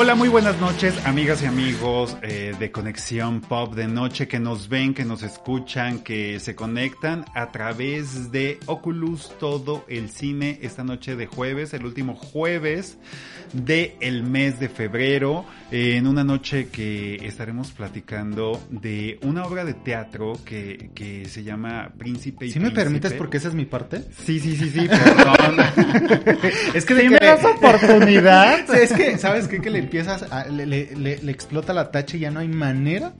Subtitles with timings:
[0.00, 4.68] Hola, muy buenas noches, amigas y amigos eh, de Conexión Pop de Noche que nos
[4.68, 10.84] ven, que nos escuchan, que se conectan a través de Oculus todo el cine esta
[10.84, 12.96] noche de jueves, el último jueves
[13.52, 19.64] de el mes de febrero, eh, en una noche que estaremos platicando de una obra
[19.64, 23.64] de teatro que, que se llama Príncipe y ¿Sí me permites porque esa es mi
[23.64, 24.04] parte?
[24.24, 25.56] Sí, sí, sí, sí, perdón.
[26.74, 28.72] es que de ¿Sí me das oportunidad?
[28.76, 29.60] Es que, ¿sabes qué?
[29.60, 33.14] Que le empiezas, a, le, le, le, explota la tacha y ya no hay manera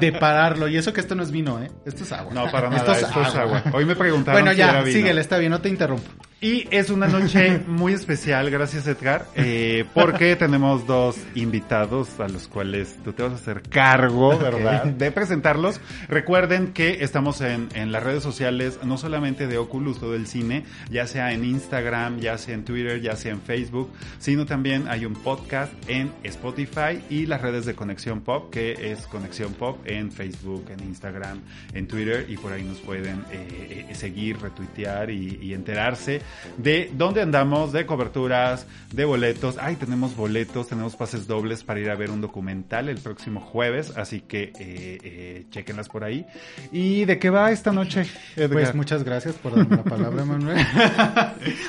[0.00, 0.68] de pararlo.
[0.68, 1.70] Y eso que esto no es vino, ¿eh?
[1.84, 2.32] Esto es agua.
[2.32, 3.28] No, para nada, esto es, esto agua.
[3.28, 3.62] es agua.
[3.72, 4.96] Hoy me preguntaron Bueno, si ya, era vino.
[4.96, 6.08] síguele, está bien, no te interrumpo.
[6.38, 12.46] Y es una noche muy especial, gracias Edgar, eh, porque tenemos dos invitados a los
[12.46, 14.84] cuales tú te vas a hacer cargo, ¿verdad?
[14.84, 15.80] De presentarlos.
[16.08, 20.64] Recuerden que estamos en, en las redes sociales, no solamente de Oculus, todo el cine,
[20.90, 25.06] ya sea en Instagram, ya sea en Twitter, ya sea en Facebook, sino también hay
[25.06, 25.55] un podcast
[25.88, 30.80] en Spotify y las redes de Conexión Pop, que es Conexión Pop en Facebook, en
[30.84, 31.40] Instagram,
[31.72, 36.20] en Twitter, y por ahí nos pueden eh, seguir, retuitear y, y enterarse
[36.56, 39.56] de dónde andamos, de coberturas, de boletos.
[39.60, 43.92] Ay, tenemos boletos, tenemos pases dobles para ir a ver un documental el próximo jueves,
[43.96, 46.26] así que eh, eh, chequenlas por ahí.
[46.72, 48.50] ¿Y de qué va esta noche, Edgar?
[48.50, 50.58] Pues muchas gracias por darme la palabra, Manuel.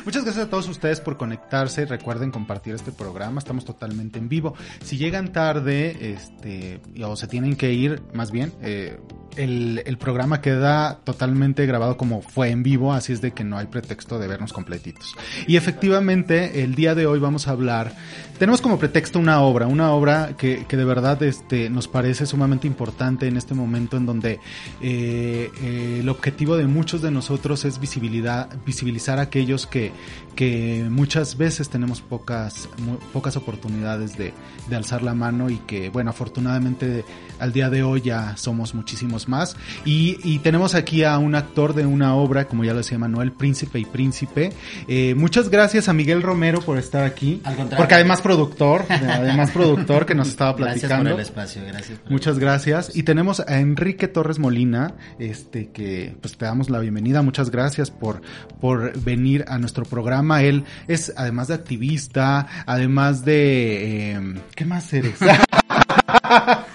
[0.06, 1.86] muchas gracias a todos ustedes por conectarse.
[1.86, 3.77] Recuerden compartir este programa, estamos totalmente
[4.20, 4.56] en vivo.
[4.84, 8.98] Si llegan tarde, este, o se tienen que ir, más bien, eh,
[9.38, 13.58] el, el, programa queda totalmente grabado como fue en vivo, así es de que no
[13.58, 15.16] hay pretexto de vernos completitos.
[15.48, 17.94] Y efectivamente, el día de hoy vamos a hablar,
[18.38, 22.68] tenemos como pretexto una obra, una obra que, que de verdad este, nos parece sumamente
[22.68, 24.40] importante en este momento en donde
[24.82, 29.92] eh, eh, el objetivo de muchos de nosotros es visibilidad, visibilizar a aquellos que,
[30.36, 34.34] que muchas veces tenemos pocas, muy, pocas oportunidades de,
[34.70, 37.04] de alzar la mano y que, bueno, afortunadamente
[37.40, 39.56] al día de hoy ya somos muchísimos más.
[39.86, 43.32] Y, y, tenemos aquí a un actor de una obra, como ya lo decía Manuel,
[43.32, 44.54] Príncipe y Príncipe.
[44.88, 47.42] Eh, muchas gracias a Miguel Romero por estar aquí.
[47.76, 51.16] Porque además productor, además productor que nos estaba platicando.
[51.16, 52.00] Gracias por el espacio, gracias.
[52.10, 52.96] muchas gracias.
[52.96, 57.22] Y tenemos a Enrique Torres Molina, este que pues te damos la bienvenida.
[57.22, 58.22] Muchas gracias por,
[58.60, 60.44] por venir a nuestro programa.
[60.44, 64.12] Él es además de activista, además de...
[64.12, 65.16] Eh, ¿Qué más eres?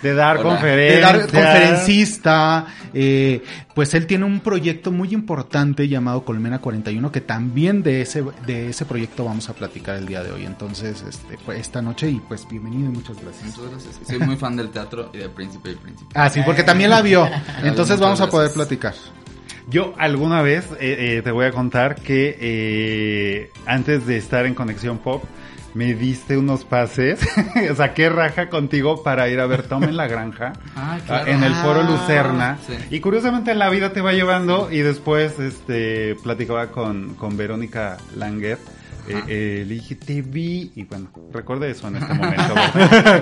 [0.03, 0.97] de dar conferencias.
[0.97, 2.67] De dar conferencista.
[2.95, 3.43] Eh,
[3.75, 8.69] pues él tiene un proyecto muy importante llamado Colmena 41 que también de ese, de
[8.69, 10.45] ese proyecto vamos a platicar el día de hoy.
[10.45, 13.57] Entonces, este, pues, esta noche y pues bienvenido y muchas gracias.
[13.57, 14.01] Muchas gracias.
[14.07, 16.11] Soy muy fan del teatro y de Príncipe y Príncipe.
[16.15, 17.29] Ah, sí, porque también la vio.
[17.63, 18.95] Entonces vamos a poder platicar.
[19.69, 24.55] Yo alguna vez eh, eh, te voy a contar que eh, antes de estar en
[24.55, 25.23] Conexión Pop,
[25.75, 27.21] me diste unos pases,
[27.77, 31.31] saqué raja contigo para ir a ver Tom en la granja, ah, claro.
[31.31, 32.75] en el foro Lucerna, sí.
[32.91, 38.59] y curiosamente la vida te va llevando y después este platicaba con, con Verónica Langer,
[39.09, 42.55] eh, eh, le dije, te vi, y bueno, recuerde eso en este momento,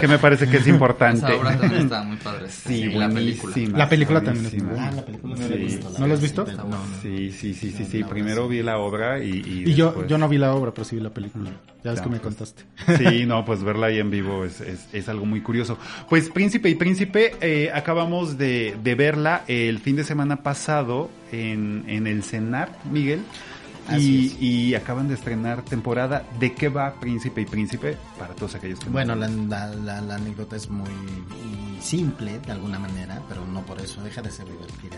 [0.00, 1.26] que me parece que es importante.
[1.26, 2.46] Esa obra también está muy padre.
[2.48, 3.54] Sí, la película.
[3.76, 5.48] La película también Ah, la película no sí.
[5.48, 5.90] la he visto.
[5.98, 6.46] ¿No la has visto?
[7.02, 8.04] Sí, sí, sí, sí, sí.
[8.04, 9.30] Primero vi la obra y...
[9.30, 10.08] Y, y yo, después...
[10.08, 11.50] yo no vi la obra, pero sí vi la película.
[11.82, 12.64] Ya ves Ya, que me pues, contaste.
[12.98, 15.78] Sí, no, pues verla ahí en vivo es, es, es algo muy curioso.
[16.08, 21.84] Pues Príncipe y Príncipe, eh, acabamos de, de verla el fin de semana pasado en,
[21.88, 23.20] en el CENAR, Miguel.
[23.98, 26.24] Y, y, acaban de estrenar temporada.
[26.38, 27.96] ¿De qué va Príncipe y Príncipe?
[28.18, 30.90] Para todos aquellos que Bueno, la, la, la, la, anécdota es muy
[31.80, 34.96] simple, de alguna manera, pero no por eso deja de ser divertida.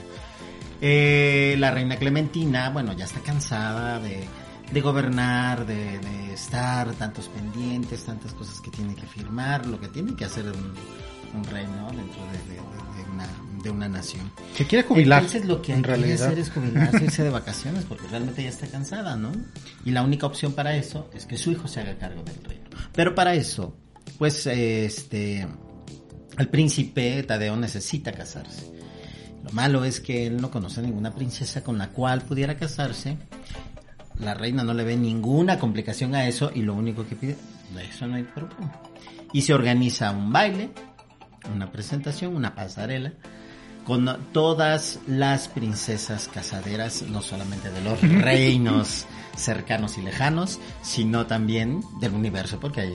[0.80, 4.24] Eh, la reina Clementina, bueno, ya está cansada de,
[4.72, 9.88] de gobernar, de, de, estar tantos pendientes, tantas cosas que tiene que firmar, lo que
[9.88, 10.74] tiene que hacer un,
[11.38, 11.86] un rey, ¿no?
[11.90, 13.28] Dentro de, de una,
[13.62, 14.30] de, una, nación.
[14.54, 15.22] Se quiere jubilar.
[15.22, 18.66] Entonces lo que hay que hacer es jubilarse, irse de vacaciones, porque realmente ya está
[18.66, 19.32] cansada, ¿no?
[19.84, 22.64] Y la única opción para eso es que su hijo se haga cargo del reino.
[22.92, 23.76] Pero para eso,
[24.18, 25.46] pues, este,
[26.38, 28.72] el príncipe Tadeo necesita casarse.
[29.44, 33.18] Lo malo es que él no conoce a ninguna princesa con la cual pudiera casarse.
[34.18, 37.36] La reina no le ve ninguna complicación a eso y lo único que pide,
[37.74, 38.80] de eso no hay problema.
[39.32, 40.70] Y se organiza un baile,
[41.52, 43.14] una presentación, una pasarela,
[43.84, 49.06] con todas las princesas casaderas, no solamente de los reinos
[49.36, 52.92] cercanos y lejanos, sino también del universo, porque hay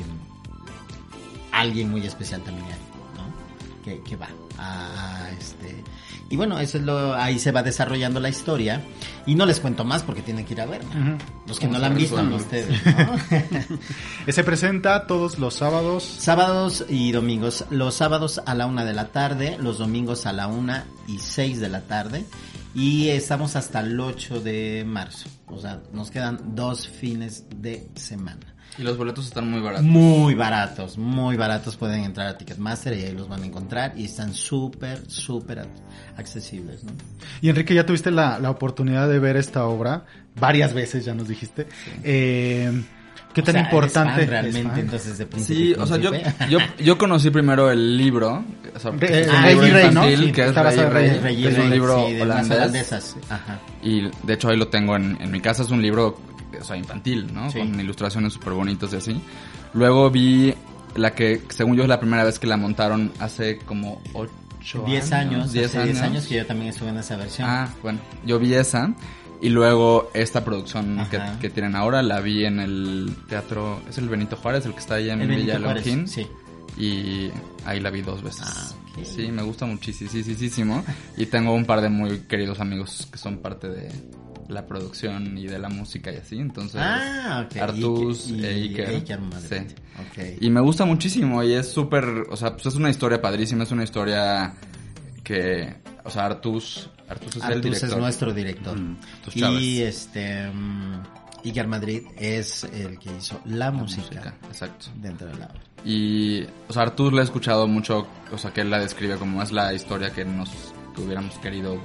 [1.52, 2.80] alguien muy especial también ahí,
[3.16, 3.84] ¿no?
[3.84, 5.84] Que, que va a, a este...
[6.30, 8.82] Y bueno, eso es lo, ahí se va desarrollando la historia.
[9.26, 11.18] Y no les cuento más porque tienen que ir a verla.
[11.48, 12.82] Los que no la han visto, no ustedes,
[14.26, 14.32] ¿no?
[14.32, 16.04] Se presenta todos los sábados.
[16.04, 17.66] Sábados y domingos.
[17.70, 21.60] Los sábados a la una de la tarde, los domingos a la una y seis
[21.60, 22.26] de la tarde.
[22.76, 25.30] Y estamos hasta el 8 de marzo.
[25.48, 28.57] O sea, nos quedan dos fines de semana.
[28.78, 29.86] Y los boletos están muy baratos.
[29.86, 31.76] Muy baratos, muy baratos.
[31.78, 33.94] Pueden entrar a Ticketmaster y ahí los van a encontrar.
[33.98, 35.68] Y están súper, súper
[36.18, 36.92] accesibles, ¿no?
[37.42, 40.06] Y Enrique, ya tuviste la, la oportunidad de ver esta obra
[40.40, 41.68] varias veces, ya nos dijiste.
[42.04, 42.84] Eh,
[43.34, 44.20] ¿Qué O tan sea, eres importante?
[44.22, 46.12] fan realmente, entonces, de Príncipe Sí, o sea, yo,
[46.50, 48.44] yo, yo conocí primero el libro,
[48.76, 50.90] o sea, Re- que es un Rey que es Rey
[51.20, 52.94] Rey, es un Rey, libro sí, de las holandés.
[53.30, 53.60] Ajá.
[53.84, 56.20] Y de hecho ahí lo tengo en, en mi casa, es un libro
[56.60, 57.50] o sea, infantil, ¿no?
[57.52, 57.60] Sí.
[57.60, 59.22] Con ilustraciones súper bonitas y así.
[59.74, 60.54] Luego vi
[60.96, 65.12] la que, según yo, es la primera vez que la montaron hace como 8 10
[65.14, 67.48] años, 10 hace 10 años que yo también estuve en esa versión.
[67.50, 68.94] Ah, bueno, yo vi esa.
[69.40, 71.08] Y luego esta producción
[71.40, 74.96] que, tienen ahora la vi en el teatro, es el Benito Juárez, el que está
[74.96, 76.08] ahí en El Villa Longín.
[76.08, 76.28] Sí.
[76.76, 77.32] Y
[77.66, 78.46] ahí la vi dos veces.
[78.46, 79.06] Ah, ok.
[79.06, 80.84] Sí, me gusta muchísimo.
[81.18, 83.90] Y tengo un par de muy queridos amigos que son parte de
[84.50, 86.38] la producción y de la música y así.
[86.40, 87.48] Entonces, Ah.
[87.60, 89.04] Artus Ike- e y- Iker.
[89.50, 90.38] Sí.
[90.42, 93.72] Y me gusta muchísimo y es súper, o sea, pues es una historia padrísima, es
[93.72, 94.54] una historia
[95.24, 97.90] que, o sea, Artus, Artus es el Artus director.
[97.90, 98.78] es nuestro director.
[98.80, 98.98] Mm,
[99.60, 101.04] y este mm,
[101.46, 104.88] Iker Madrid es el que hizo la, La música, Exacto.
[104.96, 105.62] dentro de la obra.
[105.86, 109.42] Y, o sea, Artur le he escuchado mucho, o sea, que él la describe como
[109.42, 110.50] es la historia que nos,
[110.96, 111.80] que hubiéramos querido,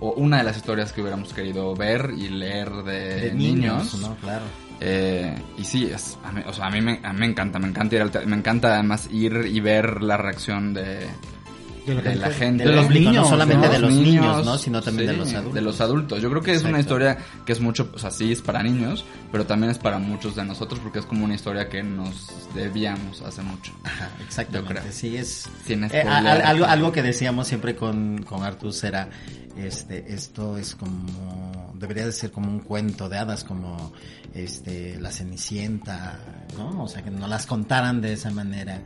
[0.00, 3.94] o una de las historias que hubiéramos querido ver y leer de, De niños.
[3.94, 4.16] niños, ¿no?
[4.16, 4.44] Claro.
[4.80, 7.58] Eh, y sí, es, a mí, o sea, a mí, me, a mí me encanta,
[7.58, 11.06] me encanta ir al teatro, me encanta además ir y ver la reacción de,
[11.86, 12.64] de la gente.
[12.64, 14.58] De los niños, no solamente de los niños, ¿no?
[14.58, 15.54] Sino también de los adultos.
[15.54, 16.22] De los adultos.
[16.22, 19.04] Yo creo que es una historia que es mucho, o sea, sí es para niños,
[19.30, 23.22] pero también es para muchos de nosotros porque es como una historia que nos debíamos
[23.22, 23.72] hace mucho.
[23.84, 24.74] Ajá, Yo exactamente.
[24.80, 24.92] creo.
[24.92, 25.48] Sí, es.
[25.68, 29.08] Eh, algo, algo que decíamos siempre con, con Artus era,
[29.66, 33.92] este, esto es como, debería de ser como un cuento de hadas, como,
[34.34, 36.18] este, la Cenicienta,
[36.56, 36.84] ¿no?
[36.84, 38.82] O sea, que no las contaran de esa manera.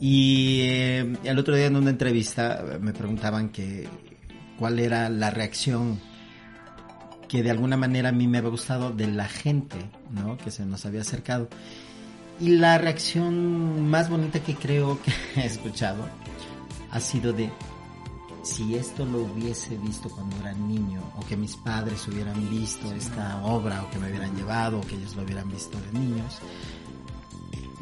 [0.00, 3.88] Y eh, el otro día en una entrevista me preguntaban que,
[4.58, 6.00] cuál era la reacción
[7.28, 9.76] que de alguna manera a mí me había gustado de la gente,
[10.10, 10.36] ¿no?
[10.36, 11.48] Que se nos había acercado.
[12.40, 16.06] Y la reacción más bonita que creo que he escuchado
[16.90, 17.50] ha sido de
[18.46, 23.44] si esto lo hubiese visto cuando era niño o que mis padres hubieran visto esta
[23.44, 26.38] obra o que me hubieran llevado o que ellos lo hubieran visto de niños,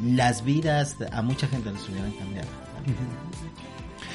[0.01, 2.49] las vidas a mucha gente les hubieran cambiado.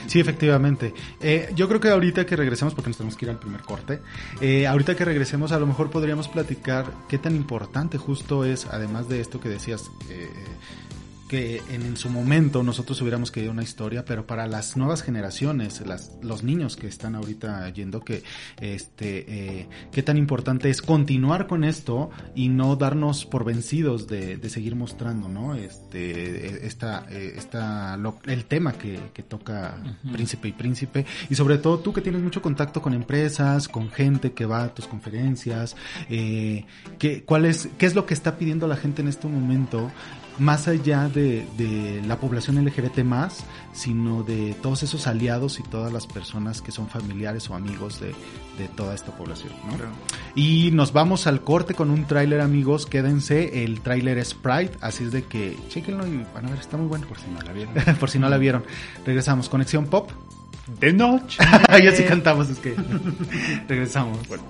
[0.06, 0.92] Sí, efectivamente.
[1.20, 4.00] Eh, yo creo que ahorita que regresemos, porque nos tenemos que ir al primer corte,
[4.40, 9.08] eh, ahorita que regresemos a lo mejor podríamos platicar qué tan importante justo es, además
[9.08, 10.30] de esto que decías, eh,
[11.30, 15.80] que en, en su momento nosotros hubiéramos querido una historia, pero para las nuevas generaciones,
[15.86, 18.24] las, los niños que están ahorita yendo, que
[18.60, 19.24] este,
[19.60, 24.50] eh, qué tan importante es continuar con esto y no darnos por vencidos de, de
[24.50, 25.54] seguir mostrando, ¿no?
[25.54, 29.76] Este, esta, esta, lo- el tema que, que toca
[30.12, 34.32] Príncipe y Príncipe y sobre todo tú que tienes mucho contacto con empresas, con gente
[34.32, 35.76] que va a tus conferencias,
[36.08, 36.64] eh,
[36.98, 39.92] ¿qué, cuál es, ¿qué es lo que está pidiendo la gente en este momento?
[40.40, 45.92] Más allá de, de la población LGBT más, sino de todos esos aliados y todas
[45.92, 48.14] las personas que son familiares o amigos de,
[48.58, 49.74] de toda esta población, ¿no?
[50.34, 55.04] Y nos vamos al corte con un tráiler, amigos, quédense, el tráiler es Pride, así
[55.04, 57.06] es de que chequenlo y van a ver, está muy bueno.
[57.06, 57.74] Por si no la vieron.
[58.00, 58.64] por si no la vieron.
[59.04, 60.10] Regresamos, Conexión Pop.
[60.78, 61.42] De noche.
[61.82, 62.74] y así cantamos, es que
[63.68, 64.18] regresamos.
[64.28, 64.40] Ok,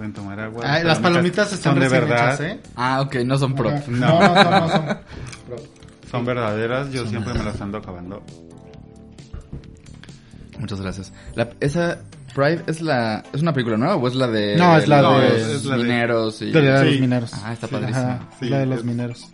[0.00, 0.62] pueden tomar agua.
[0.66, 2.32] Ay, las palomitas están son de verdad.
[2.34, 2.58] hechas, ¿eh?
[2.74, 3.86] Ah, ok, no son prop.
[3.88, 4.86] No, no, no, no son
[5.46, 5.60] prop.
[6.10, 8.22] Son verdaderas, yo siempre me las ando acabando.
[10.58, 11.12] Muchas gracias.
[11.34, 11.98] La- esa
[12.34, 15.20] Pride es la es una película nueva o es la de No, es la los
[15.20, 16.90] de- de- mineros y De la de Sí.
[16.92, 17.30] los mineros.
[17.44, 18.28] Ah, está Sí, padrísima.
[18.38, 19.28] Sí, la de los es- mineros.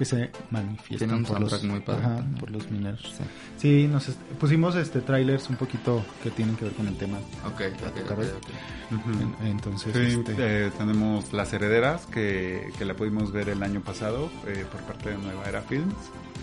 [0.00, 3.12] Que se manifiestan Tiene un por, los, muy padre ajá, por los mineros.
[3.58, 7.18] Sí, nos est- pusimos este trailers un poquito que tienen que ver con el tema.
[7.44, 8.26] Ok, ok, ok, Caray.
[8.28, 8.96] ok.
[8.98, 9.10] Ujú.
[9.42, 13.82] En- Entonces, Sí, este, eh, tenemos Las Herederas, que, que la pudimos ver el año
[13.82, 15.92] pasado eh, por parte de Nueva Era Films.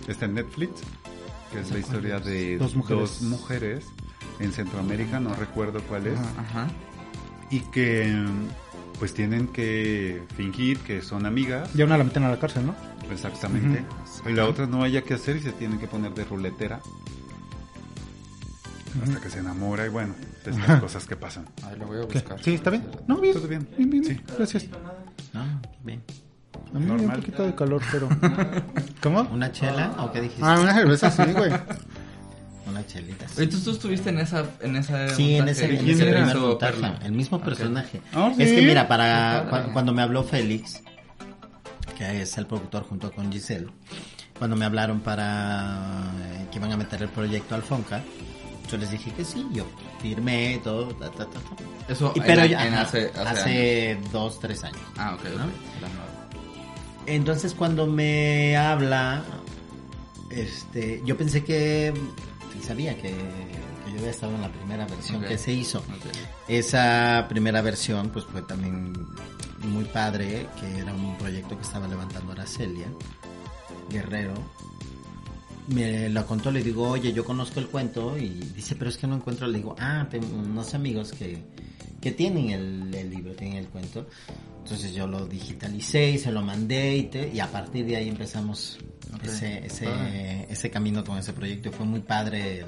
[0.08, 0.82] Está en Netflix,
[1.52, 3.02] que es la historia de Dos mujeres.
[3.02, 3.86] dos mujeres
[4.40, 6.30] en Centroamérica, no recuerdo cuál es, Ajá.
[6.42, 6.68] Ajá.
[7.50, 8.24] y que
[9.00, 12.76] pues tienen que fingir que son amigas, ya una la meten a la cárcel, ¿no?
[13.12, 13.86] exactamente,
[14.30, 16.80] y la otra no haya que hacer y se tiene que poner de ruletera
[19.04, 21.46] hasta que se enamora y bueno, estas cosas que pasan.
[21.64, 22.20] Ahí lo voy a ¿Qué?
[22.20, 22.44] buscar.
[22.44, 22.86] Sí, ¿está bien?
[23.08, 23.34] No, bien.
[23.36, 23.68] ¿Todo bien?
[23.78, 24.20] Bien, bien, Sí.
[24.38, 24.68] Gracias.
[25.34, 25.44] No,
[25.84, 26.02] bien.
[26.74, 27.20] A mí me dio un Normal.
[27.20, 28.10] poquito de calor, pero...
[29.04, 29.22] ¿Cómo?
[29.32, 30.42] ¿Una chela o qué dijiste?
[30.44, 31.52] Ah, una cerveza, sí, güey.
[32.70, 33.28] Una chelita.
[33.28, 33.36] sí.
[33.38, 36.38] Oye, ¿tú, tú estuviste en esa en esa Sí, en ese, en ¿Quién ese primer
[36.38, 38.02] montaje, el mismo personaje.
[38.14, 38.56] Ah, Es ¿sí?
[38.56, 40.82] que mira, para cu- cuando me habló Félix,
[41.98, 43.68] que es el productor junto con Giselle,
[44.38, 48.02] cuando me hablaron para eh, que iban a meter el proyecto al Fonca,
[48.70, 49.66] yo les dije que sí, yo
[50.02, 51.92] firmé todo, ta, ta, ta, ta.
[51.92, 54.12] Eso Y en- pero en ya, ajá, hace, hace, hace años.
[54.12, 54.82] dos, tres años.
[54.98, 55.26] Ah, ok.
[57.06, 59.24] Entonces cuando me habla,
[60.30, 61.94] este, yo pensé que
[62.62, 65.84] sabía que, que yo había estado en la primera versión que se hizo.
[66.48, 68.94] Esa primera versión pues fue también
[69.64, 72.88] muy padre, que era un proyecto que estaba levantando Aracelia
[73.90, 74.34] Guerrero.
[75.68, 79.06] Me lo contó, le digo, oye, yo conozco el cuento y dice, pero es que
[79.06, 81.44] no encuentro, le digo, ah, tengo unos amigos que,
[82.02, 84.08] que tienen el, el libro, tienen el cuento.
[84.64, 88.10] Entonces yo lo digitalicé y se lo mandé y, te- y a partir de ahí
[88.10, 88.78] empezamos
[89.16, 89.24] Ok.
[89.24, 89.88] ese, ese,
[90.50, 91.72] ese camino con ese proyecto.
[91.72, 92.66] Fue muy padre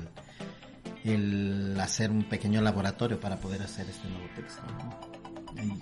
[1.04, 4.62] el, el hacer un pequeño laboratorio para poder hacer este nuevo texto.
[4.68, 5.64] ¿no?
[5.64, 5.80] Y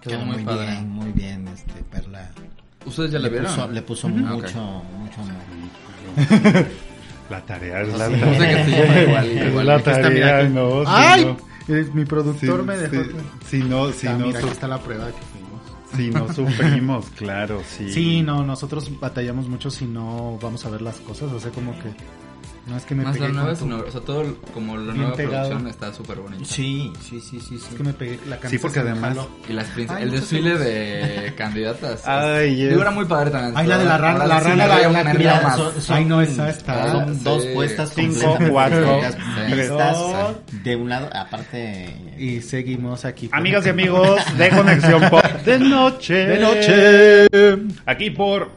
[0.00, 0.66] Quedó quedó muy muy, padre.
[0.66, 2.30] bien, muy bien, este Perla.
[2.86, 3.46] ¿Ustedes ya la le, vieron?
[3.54, 4.16] puso, le puso Ujú.
[4.16, 4.84] mucho, Ok.
[4.98, 6.66] mucho amor.
[7.30, 8.08] La tarea es la
[9.42, 9.66] igual.
[9.66, 10.82] La tarea, no.
[10.86, 11.36] ¡Ay!
[11.68, 13.04] Mi productor me dejó...
[13.46, 15.60] si- Si no, si Ah, no, mira, su- aquí está la prueba que fuimos.
[15.96, 17.92] si no sufrimos, claro, sí.
[17.92, 21.72] Sí, no, nosotros batallamos mucho si no vamos a ver las cosas, o sea, como
[21.80, 21.90] que
[22.68, 24.36] no es que me Más pegué la nueva, con es tu- una- o sea, todo
[24.54, 25.48] como la Bien nueva pegado.
[25.48, 26.44] producción está súper bonita.
[26.44, 27.54] Sí, sí, sí, sí.
[27.56, 27.74] es sí.
[27.76, 28.48] que me pegué la camisa.
[28.50, 29.16] Sí, porque además-.
[29.48, 32.06] Y las Ay, el desfile de candidatas.
[32.06, 33.54] Ay, Digo, es- era muy padre también.
[33.56, 35.56] Ay, la de la rana, la rana, la- la una mira, más.
[35.56, 37.20] son- son- Ay, no, esa está- Son Sí.
[37.24, 39.00] dos puestas Cinco, cuatro,
[39.54, 40.36] vistas dos.
[40.62, 41.96] de un lado, aparte...
[42.18, 43.28] Y seguimos aquí.
[43.32, 46.14] Amigas y amigos de Conexión Pop de noche.
[46.14, 47.68] De noche.
[47.86, 48.50] Aquí por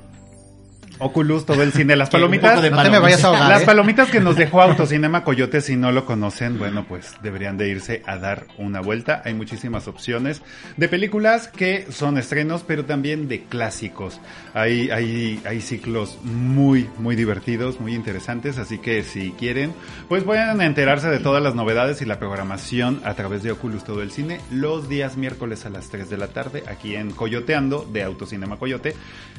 [1.01, 1.96] Oculus, todo el cine.
[1.96, 2.51] Las palomitas.
[2.51, 3.01] poco de No te me palomitas.
[3.01, 3.50] vayas a ahogar.
[3.50, 3.65] Las ¿eh?
[3.65, 8.03] palomitas que nos dejó Autocinema Coyote, si no lo conocen, bueno, pues deberían de irse
[8.05, 9.22] a dar una vuelta.
[9.25, 10.41] Hay muchísimas opciones
[10.77, 14.22] de películas que son estrenos, pero también de clásicos.
[14.53, 19.74] Hay, hay, hay ciclos muy, muy divertidos, muy interesantes, así que si quieren,
[20.08, 24.01] pues pueden enterarse de todas las novedades y la programación a través de Oculus Todo
[24.01, 28.03] el Cine los días miércoles a las 3 de la tarde aquí en Coyoteando de
[28.03, 28.96] Autocinema Coyote.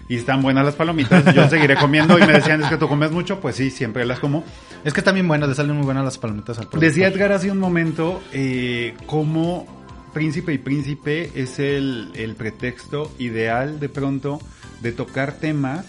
[0.09, 3.11] Y están buenas las palomitas, yo seguiré comiendo y me decían, es que tú comes
[3.11, 4.45] mucho, pues sí, siempre las como.
[4.85, 6.81] Es que están bien buenas, le salen muy buenas las palomitas al productor.
[6.81, 9.67] Decía Edgar hace un momento eh, cómo
[10.13, 14.41] Príncipe y Príncipe es el, el pretexto ideal de pronto
[14.81, 15.87] de tocar temas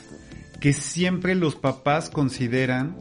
[0.60, 2.98] que siempre los papás consideran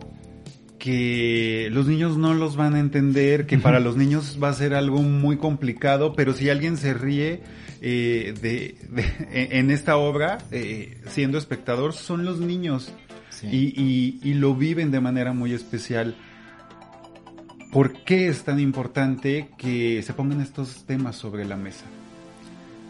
[0.79, 4.75] que los niños no los van a entender, que para los niños va a ser
[4.75, 7.43] algo muy complicado, pero si alguien se ríe
[7.83, 12.93] eh, de, de- en esta obra, eh, siendo espectador, son los niños
[13.31, 13.49] Sí.
[13.51, 16.15] y, y- y lo viven de manera muy especial.
[17.73, 21.85] ¿Por qué es tan importante que se pongan estos temas sobre la mesa?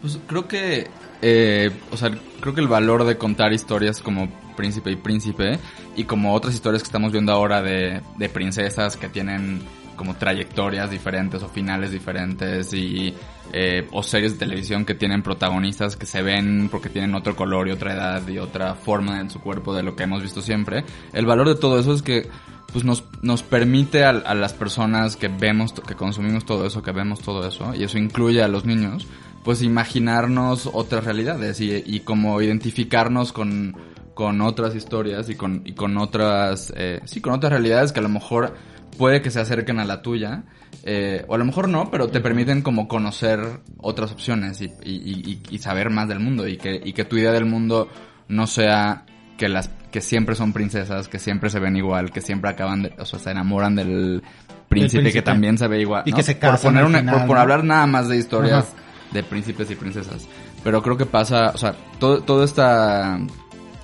[0.01, 0.87] Pues creo que,
[1.21, 5.57] eh, o sea, creo que el valor de contar historias como Príncipe y Príncipe
[5.95, 9.61] y como otras historias que estamos viendo ahora de, de princesas que tienen
[9.95, 13.13] como trayectorias diferentes o finales diferentes y
[13.51, 17.67] eh, o series de televisión que tienen protagonistas que se ven porque tienen otro color
[17.67, 20.85] y otra edad y otra forma en su cuerpo de lo que hemos visto siempre.
[21.11, 22.29] El valor de todo eso es que
[22.71, 27.19] pues nos, nos permite a, las personas que vemos, que consumimos todo eso, que vemos
[27.21, 29.05] todo eso, y eso incluye a los niños,
[29.43, 33.75] pues imaginarnos otras realidades y, y como identificarnos con,
[34.13, 38.03] con otras historias y con, y con otras, eh, sí, con otras realidades que a
[38.03, 38.55] lo mejor
[38.97, 40.43] puede que se acerquen a la tuya,
[40.83, 43.39] eh, o a lo mejor no, pero te permiten como conocer
[43.77, 44.91] otras opciones y, y,
[45.31, 47.87] y- y saber más del mundo y que, y que tu idea del mundo
[48.27, 49.05] no sea
[49.37, 52.93] que las que siempre son princesas, que siempre se ven igual, que siempre acaban de,
[52.97, 54.21] o sea, se enamoran del
[54.69, 55.11] príncipe, príncipe.
[55.13, 56.17] que también se ve igual, Y ¿no?
[56.17, 57.41] que se por casan poner al una- final, por, por ¿no?
[57.41, 59.13] hablar nada más de historias Ajá.
[59.13, 60.27] de príncipes y princesas.
[60.63, 63.19] Pero creo que pasa, o sea, todo, todo esta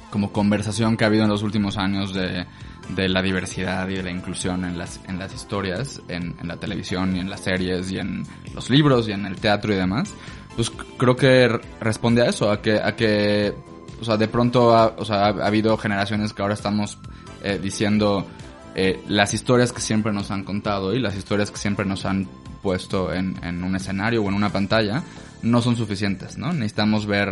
[0.09, 2.45] como conversación que ha habido en los últimos años de,
[2.89, 7.15] de la diversidad y de la inclusión en las, en las historias, en, la televisión
[7.15, 10.13] y en las series y en los libros y en el teatro y demás,
[10.55, 11.47] pues creo que
[11.79, 13.53] responde a eso, a que, a que,
[14.01, 16.97] o sea, de pronto ha, o sea, ha habido generaciones que ahora estamos
[17.43, 18.27] eh, diciendo
[18.75, 22.27] eh, las historias que siempre nos han contado y las historias que siempre nos han
[22.61, 25.01] puesto en un escenario o en una pantalla
[25.41, 26.53] no son suficientes, ¿no?
[26.53, 27.29] Necesitamos ver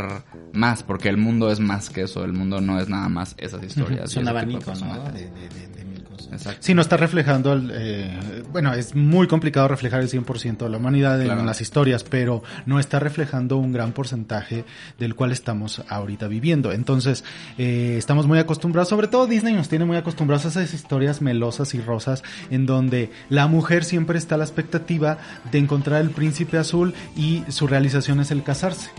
[0.53, 3.63] más, porque el mundo es más que eso, el mundo no es nada más esas
[3.63, 4.11] historias.
[4.11, 4.65] Es un abanico, ¿no?
[4.65, 5.13] personajes.
[5.13, 5.85] De, de, de,
[6.27, 6.41] cosas.
[6.41, 6.60] Exacto.
[6.62, 10.77] Sí, no está reflejando, el, eh, bueno, es muy complicado reflejar el 100% de la
[10.77, 11.39] humanidad Claro.
[11.39, 14.65] en las historias, pero no está reflejando un gran porcentaje
[15.00, 16.72] del cual estamos ahorita viviendo.
[16.72, 17.24] Entonces,
[17.57, 21.74] eh, estamos muy acostumbrados, sobre todo Disney nos tiene muy acostumbrados a esas historias melosas
[21.74, 25.17] y rosas, en donde la mujer siempre está a la expectativa
[25.51, 28.89] de encontrar el príncipe azul y su realización es el casarse.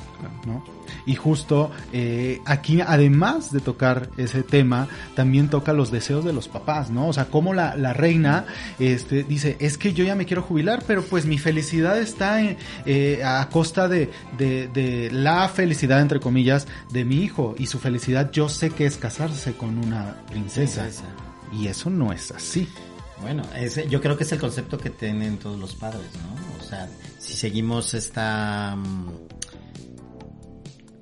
[0.46, 0.64] ¿no?
[1.06, 6.48] Y justo eh, aquí, además de tocar ese tema, también toca los deseos de los
[6.48, 7.08] papás, ¿no?
[7.08, 8.46] O sea, como la, la reina
[8.78, 12.56] este, dice, es que yo ya me quiero jubilar, pero pues mi felicidad está en-
[12.86, 17.54] eh, a costa de, de, de la felicidad, entre comillas, de mi hijo.
[17.58, 20.82] Y su felicidad yo sé que es casarse con una princesa.
[20.82, 21.04] Princesa.
[21.52, 22.68] Y eso no es así.
[23.20, 26.64] Bueno, ese, yo creo que es el concepto que tienen todos los padres, ¿no?
[26.64, 29.08] O sea, si seguimos esta mm,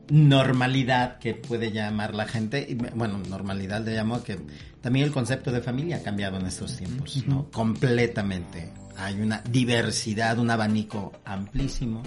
[0.09, 4.39] normalidad que puede llamar la gente, y, bueno, normalidad le llamo que
[4.81, 7.51] también el concepto de familia ha cambiado en estos tiempos, ¿no?
[7.51, 8.73] Completamente.
[8.97, 12.03] Hay una diversidad, un abanico amplísimo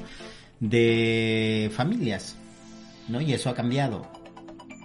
[0.60, 2.36] de familias,
[3.08, 3.22] ¿no?
[3.22, 4.10] Y eso ha cambiado.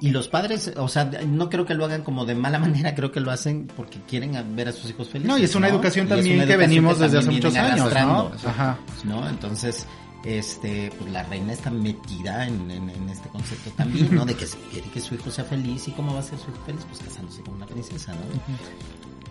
[0.00, 3.12] Y los padres, o sea, no creo que lo hagan como de mala manera, creo
[3.12, 5.28] que lo hacen porque quieren ver a sus hijos felices.
[5.28, 8.32] No, y es una educación también una que venimos desde hace muchos años, ¿no?
[8.44, 8.78] Ajá.
[9.04, 9.28] ¿no?
[9.28, 9.86] Entonces,
[10.24, 14.24] este, pues la reina está metida en, en- en este concepto también, ¿no?
[14.24, 16.60] De que quiere que su hijo sea feliz y cómo va a ser su hijo
[16.66, 18.20] feliz, pues casándose con una princesa, ¿no?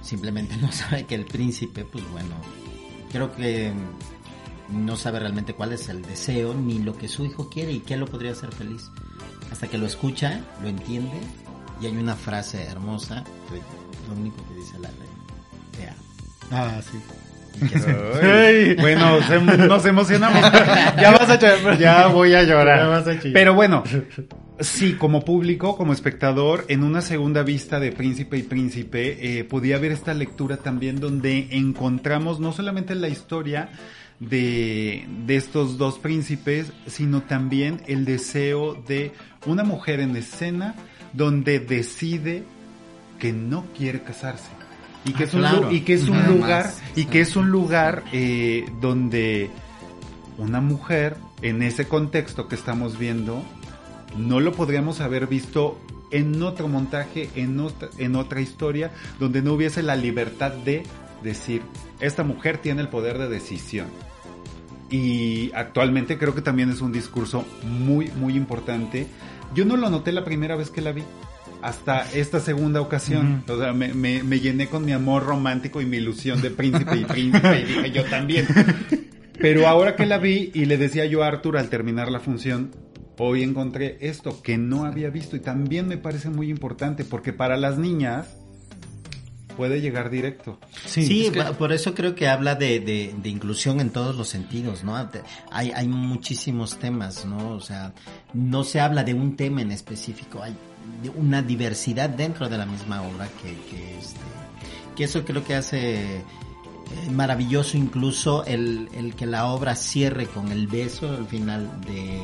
[0.04, 2.36] Simplemente no sabe que el príncipe, pues bueno,
[3.12, 3.74] creo que
[4.70, 7.98] no sabe realmente cuál es el deseo ni lo que su hijo quiere y qué
[7.98, 8.90] lo podría hacer feliz.
[9.52, 11.20] Hasta que lo escucha, lo entiende
[11.82, 13.56] y hay una frase hermosa, que
[14.10, 15.14] lo único que dice la reina,
[15.72, 15.98] te amo.
[16.52, 16.98] Ah, sí.
[18.22, 20.42] Ay, bueno, se- nos emocionamos.
[21.00, 21.78] Ya vas a llorar.
[21.78, 22.88] Ya voy a llorar.
[22.90, 23.20] Vas a.
[23.34, 23.84] Pero bueno,
[24.60, 29.76] sí, como público, como espectador, en una segunda vista de Príncipe y Príncipe, eh, podía
[29.78, 33.70] haber esta lectura también donde encontramos no solamente la historia
[34.20, 39.12] de, de estos dos príncipes, sino también el deseo de
[39.46, 40.76] una mujer en escena
[41.14, 42.44] donde decide
[43.20, 44.50] que no quiere casarse.
[45.06, 45.72] Y que Ah, es un, claro.
[45.72, 49.50] y que es un Nada lugar, más, y que es un lugar eh, donde
[50.38, 53.44] una mujer en ese contexto que estamos viendo
[54.18, 55.78] no lo podríamos haber visto
[56.12, 60.84] en otro montaje, en otra, en otra historia, donde no hubiese la libertad de
[61.24, 61.64] decir,
[62.00, 63.88] esta mujer tiene el poder de decisión.
[64.90, 69.08] Y actualmente creo que también es un discurso muy, muy importante.
[69.56, 71.04] Yo no lo noté la primera vez que la vi,
[71.64, 73.44] hasta esta segunda ocasión.
[73.48, 76.98] O sea, me, me- me llené con mi amor romántico y mi ilusión de príncipe
[76.98, 78.46] y príncipe y dije yo también.
[79.40, 82.72] Pero ahora que la vi y le decía yo a Arthur al terminar la función,
[83.18, 87.58] hoy encontré esto que no había visto y también me parece muy importante porque para
[87.58, 88.28] las niñas
[89.58, 90.60] puede llegar directo.
[90.86, 93.92] Sí, Sí, es que- pa- por eso creo que habla de, de, de inclusión en
[93.92, 94.96] todos los sentidos, ¿no?
[95.52, 97.52] Hay, hay muchísimos temas, ¿no?
[97.52, 97.94] O sea,
[98.34, 100.56] no se habla de un tema en específico, hay
[101.16, 104.20] una diversidad dentro de la misma obra que, que, este,
[104.96, 106.22] que eso creo que hace eh,
[107.12, 112.22] maravilloso incluso el, el que la obra cierre con el beso al final de,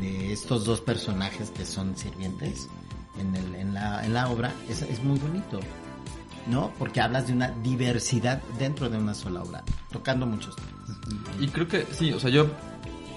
[0.00, 2.68] de estos dos personajes que son sirvientes
[3.18, 5.60] en, el, en, la, en la obra, es, es muy bonito.
[6.46, 6.72] ¿no?
[6.78, 10.70] Porque hablas de una diversidad dentro de una sola obra, tocando muchos temas.
[11.38, 12.50] Y creo que sí, o sea, yo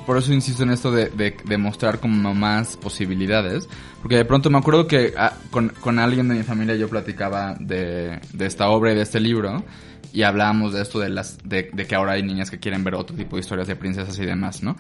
[0.05, 3.67] por eso insisto en esto de, de, de mostrar como más posibilidades.
[4.01, 7.55] Porque de pronto me acuerdo que ah, con, con alguien de mi familia yo platicaba
[7.59, 9.63] de, de esta obra y de este libro.
[10.11, 12.95] Y hablábamos de esto de las, de, de que ahora hay niñas que quieren ver
[12.95, 14.75] otro tipo de historias de princesas y demás, ¿no?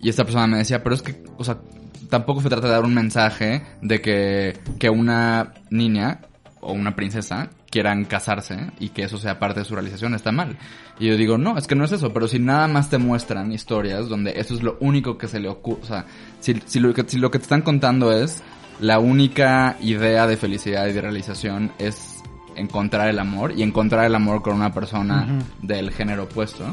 [0.00, 1.58] Y esta persona me decía, pero es que, o sea,
[2.10, 6.20] tampoco se trata de dar un mensaje de que, que una niña
[6.60, 10.58] o una princesa quieran casarse y que eso sea parte de su realización está mal.
[11.00, 13.50] Y yo digo, no, es que no es eso, pero si nada más te muestran
[13.50, 16.04] historias donde eso es lo único que se le ocurre, o sea,
[16.38, 18.42] si, si, lo que, si lo que te están contando es
[18.78, 22.22] la única idea de felicidad y de realización es
[22.56, 26.64] encontrar el amor y encontrar el amor con una persona del género opuesto,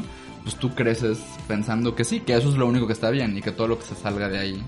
[0.42, 3.40] pues tú creces pensando que sí, que eso es lo único que está bien y
[3.40, 4.62] que todo lo que se salga de ahí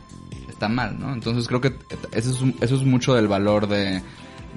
[0.49, 1.13] está está mal, ¿no?
[1.13, 1.75] Entonces creo que
[2.13, 4.01] eso es, eso es mucho del valor de,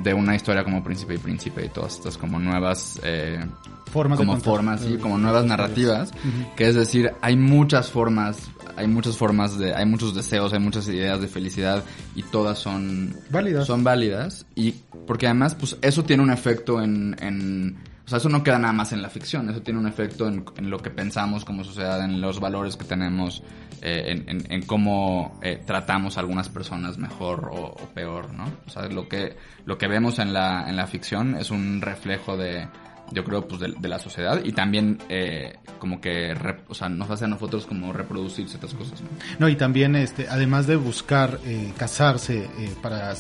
[0.04, 3.44] de una historia como Príncipe y Príncipe y todas estas como nuevas eh,
[3.92, 6.12] formas como formas sí, como nuevas narrativas
[6.56, 10.88] que es decir hay muchas formas hay muchas formas de hay muchos deseos hay muchas
[10.88, 11.84] ideas de felicidad
[12.16, 13.68] y todas son válidas.
[13.68, 14.74] son válidas y
[15.08, 18.74] porque además pues eso tiene un efecto en, en o sea, eso no queda nada
[18.74, 22.04] más en la ficción, eso tiene un efecto en, en lo que pensamos como sociedad,
[22.04, 23.42] en los valores que tenemos,
[23.82, 28.46] eh, en, en, cómo eh, tratamos a algunas personas mejor o, peor, ¿no?
[28.68, 32.38] O sea, lo que, lo que vemos en la, en la ficción es un reflejo
[32.38, 32.68] de,
[33.12, 36.34] yo creo, pues de, de la sociedad y también eh, como que,
[36.68, 39.02] o sea, nos hace a nosotros como reproducir ciertas cosas.
[39.02, 39.10] ¿no?
[39.40, 43.14] No, y también, este, además de buscar eh, casarse eh, para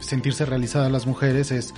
[0.00, 1.74] sentirse realizadas las mujeres, es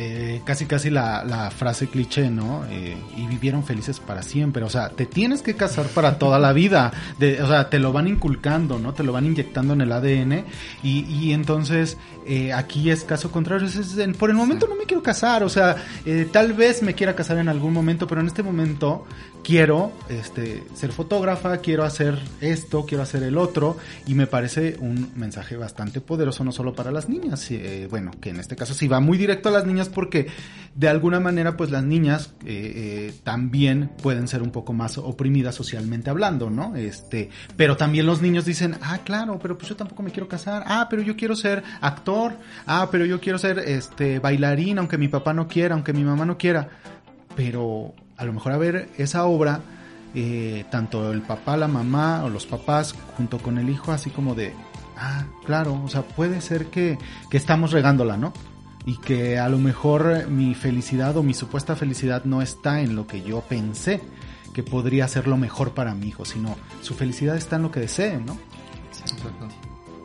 [0.00, 2.64] eh, casi casi la, la, frase cliché, ¿no?
[2.70, 4.62] Eh, y vivieron felices para siempre.
[4.62, 6.92] O sea, te tienes que casar para toda la vida.
[7.18, 8.94] De, o sea, te lo van inculcando, ¿no?
[8.94, 10.44] Te lo van inyectando en el ADN.
[10.84, 13.66] Y, y entonces, eh, aquí es caso contrario.
[13.66, 15.42] Es, es, por el momento no me quiero casar.
[15.42, 15.74] O sea,
[16.06, 19.04] eh, tal vez me quiera casar en algún momento, pero en este momento
[19.44, 23.76] quiero este, ser fotógrafa, quiero hacer esto, quiero hacer el otro.
[24.06, 27.50] Y me parece un mensaje bastante poderoso, no solo para las niñas.
[27.50, 30.28] Eh, bueno, que en este caso sí va muy directo a las niñas porque
[30.74, 35.54] de alguna manera pues las niñas eh, eh, también pueden ser un poco más oprimidas
[35.54, 36.76] socialmente hablando, ¿no?
[36.76, 40.62] Este, pero también los niños dicen, ah, claro, pero pues yo tampoco me quiero casar,
[40.66, 42.34] ah, pero yo quiero ser actor,
[42.66, 46.24] ah, pero yo quiero ser este bailarín, aunque mi papá no quiera, aunque mi mamá
[46.24, 46.68] no quiera,
[47.34, 49.62] pero a lo mejor a ver esa obra,
[50.14, 54.34] eh, tanto el papá, la mamá o los papás junto con el hijo, así como
[54.34, 54.52] de,
[54.96, 56.98] ah, claro, o sea, puede ser que,
[57.30, 58.32] que estamos regándola, ¿no?
[58.88, 63.06] y que a lo mejor mi felicidad o mi supuesta felicidad no está en lo
[63.06, 64.00] que yo pensé
[64.54, 67.80] que podría ser lo mejor para mi hijo, sino su felicidad está en lo que
[67.80, 68.38] desee, ¿no?
[68.90, 69.46] Exacto.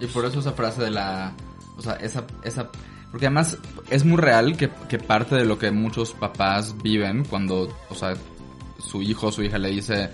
[0.01, 1.31] Y por eso esa frase de la,
[1.77, 2.71] o sea, esa, esa,
[3.13, 3.59] porque además
[3.91, 8.15] es muy real que, que parte de lo que muchos papás viven cuando, o sea,
[8.79, 10.09] su hijo o su hija le dice,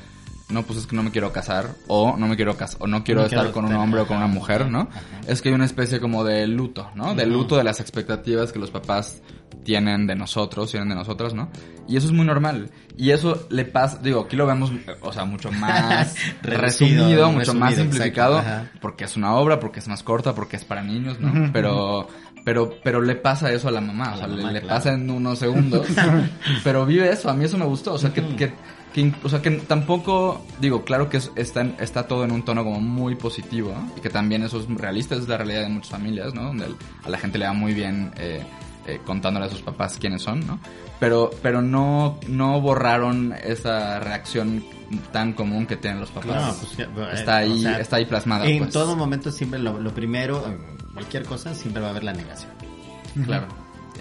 [0.49, 3.05] no, pues es que no me quiero casar, o no me quiero casar, o no
[3.05, 4.89] quiero no estar quiero con un hombre o con una mujer, ¿no?
[4.91, 5.21] Ajá.
[5.29, 7.15] Es que hay una especie como de luto, ¿no?
[7.15, 9.21] De luto de las expectativas que los papás
[9.63, 11.49] tienen de nosotros, tienen de nosotras, ¿no?
[11.87, 12.69] Y eso es muy normal.
[12.97, 17.53] Y eso le pasa, digo, aquí lo vemos, o sea, mucho más resumido, resumido, mucho
[17.53, 18.43] más simplificado,
[18.81, 21.51] porque es una obra, porque es más corta, porque es para niños, ¿no?
[21.51, 22.07] Pero
[22.45, 24.75] pero pero le pasa eso a la mamá, a o sea, mamá, le, claro.
[24.75, 25.87] pasa en unos segundos,
[26.63, 28.53] pero vive eso, a mí eso me gustó, o sea, que, que
[28.93, 32.63] que, o sea, que tampoco, digo, claro que es, está, está todo en un tono
[32.63, 33.93] como muy positivo, ¿no?
[33.95, 36.43] y que también eso es realista, es la realidad de muchas familias, ¿no?
[36.45, 36.65] Donde
[37.03, 38.43] a la gente le va muy bien eh,
[38.89, 40.59] eh, contándole a sus papás quiénes son, ¿no?
[40.99, 44.63] Pero, pero no, no borraron esa reacción
[45.11, 46.57] tan común que tienen los papás.
[46.59, 48.45] Pues, eh, está ahí, o sea, está ahí plasmada.
[48.45, 48.71] En pues.
[48.71, 50.43] todo momento siempre lo, lo, primero,
[50.93, 52.51] cualquier cosa, siempre va a haber la negación.
[53.25, 53.47] Claro.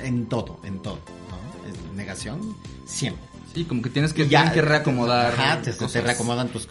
[0.02, 0.98] En todo, en todo,
[1.30, 1.70] ¿no?
[1.70, 3.24] Es negación siempre.
[3.54, 5.32] Sí, como que tienes que, ya, que reacomodar.
[5.32, 6.68] Ajá, te, te, reacomodan tus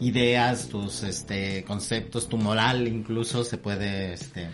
[0.00, 4.48] ideas, tus este conceptos, tu moral incluso se puede este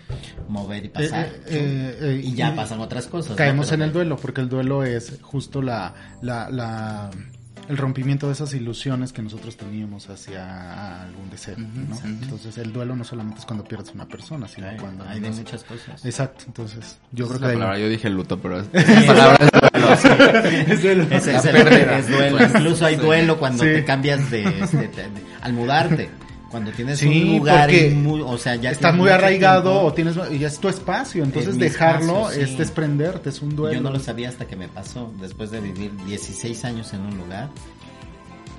[0.48, 1.26] mover y pasar.
[1.26, 3.36] Eh, eh, eh, y ya pasan otras cosas.
[3.36, 3.74] Caemos ¿no?
[3.74, 7.10] en el duelo, porque el duelo es justo la, la, la
[7.68, 11.96] el rompimiento de esas ilusiones que nosotros teníamos hacia algún deseo, uh -huh, ¿no?
[11.96, 12.02] Sí.
[12.22, 15.30] Entonces el duelo no solamente es cuando pierdes una persona, sino hay, cuando hay de
[15.30, 16.04] muchas cosas.
[16.04, 17.82] Exacto, entonces yo creo que la palabra, hay...
[17.82, 20.72] yo dije luto, pero es, esa palabra es duelo.
[20.72, 21.02] es duelo.
[21.10, 22.42] Es, es, es, duelo.
[22.42, 23.70] Incluso hay duelo cuando sí.
[23.70, 26.10] te cambias de, de, de, de, al mudarte
[26.50, 30.40] cuando tienes sí, un lugar muy, o sea, ya estás muy arraigado tiempo, o tienes
[30.40, 32.52] y es tu espacio, entonces es dejarlo espacio, sí.
[32.52, 33.74] es desprenderte, es un duelo.
[33.74, 37.18] Yo no lo sabía hasta que me pasó después de vivir 16 años en un
[37.18, 37.50] lugar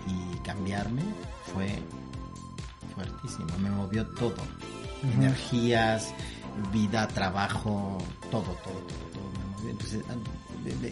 [0.08, 1.02] y cambiarme
[1.54, 1.68] fue
[2.96, 4.30] fuertísimo, me movió todo.
[4.30, 5.14] Uh -huh.
[5.16, 6.14] Energías,
[6.72, 7.98] vida, trabajo,
[8.30, 9.70] todo, todo, todo, todo me movió.
[9.72, 10.02] Entonces,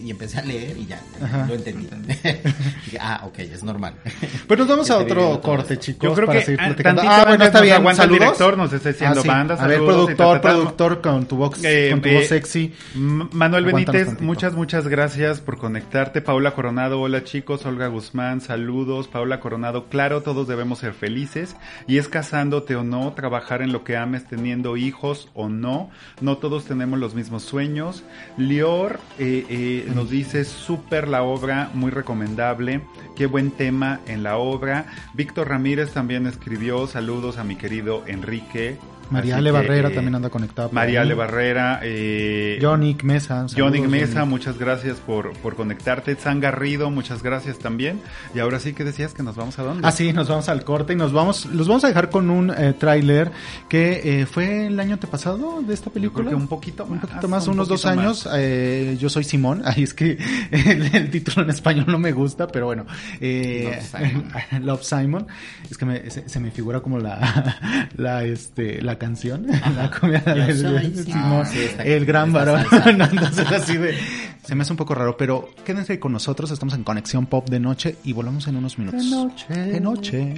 [0.04, 1.46] y empecé a leer y ya, Ajá.
[1.48, 1.88] lo entendí.
[2.86, 3.96] Dije, ah, ok, es normal.
[4.48, 6.10] Pues nos vamos a otro corte, chicos.
[6.10, 7.02] Yo creo para que seguir platicando.
[7.06, 7.76] Ah, bueno, está bien.
[7.76, 8.22] Aguanta ¿Saludos?
[8.22, 9.28] el director, nos está diciendo ah, sí.
[9.28, 9.60] bandas.
[9.60, 12.74] A ver, productor, productor, con tu voz, eh, con tu voz sexy.
[12.96, 16.22] Manuel Benítez, muchas, muchas gracias por conectarte.
[16.22, 17.66] Paula Coronado, hola chicos.
[17.66, 19.08] Olga Guzmán, saludos.
[19.10, 21.58] Paula Coronado, claro, todos debemos ser felices.
[21.88, 25.90] Y es casándote o no, trabajar en lo que ames, teniendo hijos o no.
[26.22, 28.04] No todos tenemos los mismos sueños.
[28.38, 29.57] Lior eh, eh,
[29.94, 32.82] nos dice súper la obra, muy recomendable.
[33.16, 34.86] Qué buen tema en la obra.
[35.14, 38.78] Víctor Ramírez también escribió saludos a mi querido Enrique.
[39.10, 40.70] María Ale Barrera eh, también anda conectada.
[40.72, 41.02] María.
[41.02, 43.46] Ale Barrera, eh, Yonick Mesa.
[43.48, 46.16] Yonick Mesa, muchas gracias por, por conectarte.
[46.16, 48.00] San Garrido, muchas gracias también.
[48.36, 49.88] Y ahora sí que decías que nos vamos a dónde?
[49.88, 52.50] Ah, sí, nos vamos al corte y nos vamos, los vamos a dejar con un
[52.52, 53.32] eh, tráiler
[53.70, 56.26] que eh, fue el año antepasado de esta película.
[56.26, 57.02] creo que un poquito Un más.
[57.02, 58.26] poquito más, un unos dos poquito años.
[58.26, 58.36] más.
[58.38, 59.62] eh, yo soy Simón.
[59.66, 60.18] Ahí es que
[60.52, 62.86] el, el título en español no me gusta, pero bueno.
[63.22, 64.32] Eh, Love Simon.
[64.66, 65.28] Love Simon.
[65.70, 68.97] Es que me- se, se me figura como la, la, este, la
[69.48, 70.54] la.
[70.54, 71.46] Simón.
[71.46, 72.66] Sí, está- el gran varón.
[72.98, 73.98] No, Entonces así de,
[74.44, 76.52] se me hace un poco raro, pero quédense con nosotros.
[76.52, 79.04] Estamos en Conexión Pop de noche y volvemos en unos minutos.
[79.04, 79.54] De noche.
[79.54, 80.36] De noche.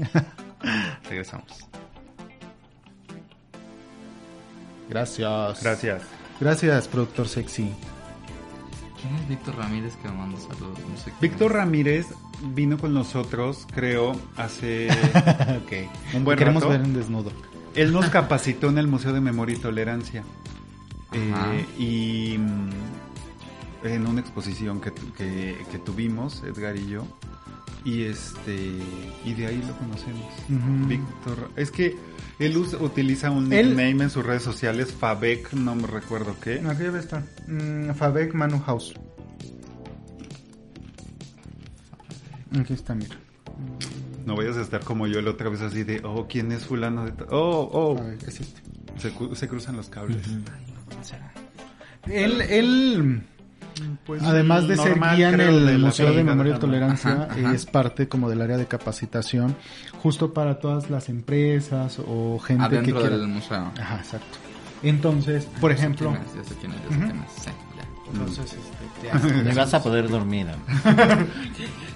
[1.09, 1.65] Regresamos.
[4.89, 5.61] Gracias.
[5.63, 6.01] Gracias.
[6.39, 7.69] Gracias, productor sexy.
[9.01, 10.79] ¿Quién es Víctor Ramírez que me manda saludos?
[10.89, 11.57] No sé quién Víctor es.
[11.57, 12.05] Ramírez
[12.53, 14.87] vino con nosotros, creo, hace
[16.13, 16.71] un buen Queremos rato.
[16.73, 17.31] ver en desnudo.
[17.75, 20.23] Él nos capacitó en el Museo de Memoria y Tolerancia.
[21.13, 22.69] Eh, y mm,
[23.87, 27.05] en una exposición que, que, que tuvimos, Edgar y yo.
[27.85, 28.55] Y este
[29.25, 30.27] y de ahí lo conocemos.
[30.87, 31.49] Víctor.
[31.55, 31.95] Es que
[32.37, 36.59] él us- utiliza un Él- nickname en sus redes sociales, Fabek, no me recuerdo qué.
[36.59, 37.23] Aquí debe estar.
[37.47, 38.93] Mm, Fabek Manu House.
[42.59, 43.15] Aquí está, mira.
[44.29, 47.05] No vayas a estar como yo la otra vez así de, oh, ¿quién es fulano
[47.05, 47.97] de ta-?" Oh, oh.
[47.99, 48.61] A ver, es este.
[48.97, 50.25] Se, cu- se cruzan los cables.
[52.07, 53.21] Él, él
[54.05, 56.59] Pues, Además de ser normal, guía en el de Museo de Memoria y.
[56.59, 57.53] Tolerancia, Ajá, ajá.
[57.53, 59.55] es parte como del área de capacitación,
[60.01, 63.17] justo para todas las empresas o gente que Adentro quiera.
[63.17, 63.71] del museo.
[63.79, 64.37] Ajá, exacto.
[64.83, 67.31] Entonces, por ejemplo, Ya sé quién es, ya sé quién es, ya sé quién es.
[67.31, 68.11] Sí, ya.
[68.13, 70.47] entonces, este, te vas a poder dormir.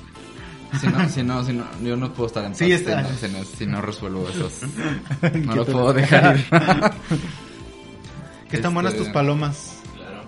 [0.80, 3.04] Si no, si no, si no, yo no puedo estar en paz Sí, está.
[3.06, 4.54] si, no, si no- si no resuelvo esos.
[5.46, 6.46] No lo puedo dejar ir.
[8.50, 9.80] que están buenas Este, tus palomas.
[9.96, 10.22] Claro.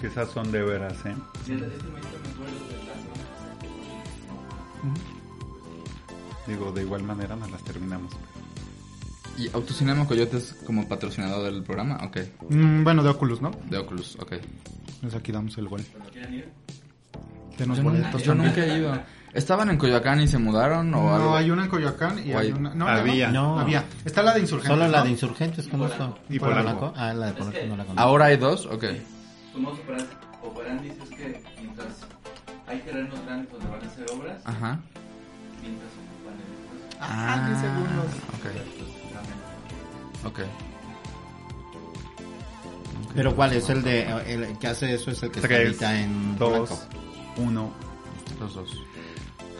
[0.00, 1.14] Que esas son de veras, ¿eh?
[6.46, 8.12] Digo, de igual manera nos las terminamos.
[9.38, 11.98] ¿Y Autocinema Coyote es como patrocinador del programa?
[12.04, 12.18] Ok.
[12.50, 13.50] Mm, bueno, de Oculus, ¿no?
[13.70, 14.34] De Oculus, ok.
[15.00, 15.82] Pues aquí damos el gol.
[17.58, 18.12] Denos Yo, boletos.
[18.12, 18.98] nunca, yo nunca he ido.
[19.34, 21.30] ¿Estaban en Coyoacán y se mudaron o algo?
[21.30, 22.74] No, hay una en Coyoacán y hay hay- una...
[22.74, 23.28] No, Había.
[23.30, 23.60] no, No.
[23.60, 23.84] había.
[24.04, 25.04] Está la de Insurgentes, Solo la ¿no?
[25.04, 26.18] de Insurgentes conozco.
[26.28, 26.92] Y Polanco.
[26.96, 28.00] Ah, la de Polanco no la conozco.
[28.02, 28.66] ¿Ahora hay dos?
[28.66, 28.84] Ok.
[29.52, 30.06] Su modus operandi-
[30.42, 31.88] operandi es que mientras
[32.66, 34.80] hay terrenos grandes donde van a hacer obras, Ajá.
[35.62, 36.42] mientras ocupan el
[36.84, 36.98] espacio.
[37.00, 38.06] Ah, 10 segundos.
[40.26, 40.26] Ok.
[40.26, 40.40] Ok.
[43.14, 46.38] Pero ¿cuál es el de el que hace eso es el que está ahorita en
[46.38, 47.01] dos, Polanco?
[47.36, 47.72] Uno.
[48.40, 48.82] Los dos.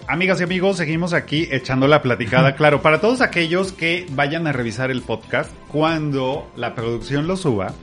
[0.09, 2.57] Amigas y amigos, seguimos aquí echando la platicada.
[2.63, 7.75] Claro, para todos aquellos que vayan a revisar el podcast, cuando la producción lo suba,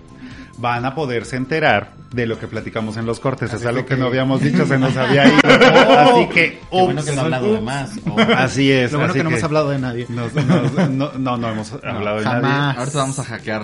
[0.60, 3.54] van a poderse enterar de lo que platicamos en los cortes.
[3.54, 5.40] Es algo que no habíamos dicho, se nos había ido.
[5.44, 7.64] Así que, Qué bueno ups, que no hablado de ups.
[7.64, 7.92] más.
[8.10, 8.20] Oh.
[8.20, 8.92] Así es.
[8.92, 10.06] Lo bueno así que no hemos hablado de nadie.
[10.10, 12.42] nos- nos- no, no, no hemos hablado de nadie.
[12.42, 12.78] jamás.
[12.78, 13.62] Ahorita vamos a hackear.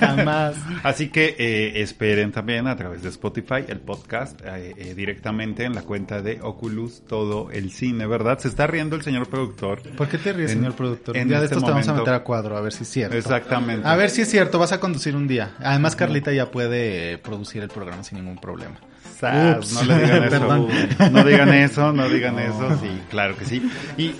[0.00, 0.56] Jamás.
[0.82, 5.74] Así que eh, esperen también a través de Spotify el podcast eh, eh, directamente en
[5.74, 8.38] la cuenta de Oculus Todo el Cine, ¿verdad?
[8.38, 9.82] Se está riendo el señor productor.
[9.96, 11.16] ¿Por qué te ríes, En- señor productor?
[11.16, 12.82] en Un día de este estos te vamos a meter a cuadro, a ver si
[12.82, 13.16] es cierto.
[13.16, 13.86] Exactamente.
[13.86, 15.52] A ver si es cierto, vas a conducir un día.
[15.64, 18.76] Además, Carlita ya puede producir el programa sin ningún problema.
[19.22, 19.74] Ups.
[19.74, 20.68] no le digan eso.
[21.10, 22.78] No digan eso, no digan eso.
[22.80, 23.70] Sí, claro que sí.
[23.96, 24.14] Y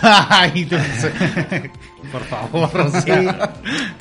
[0.00, 0.64] Ay,
[2.12, 2.70] Por favor,
[3.02, 3.10] sí.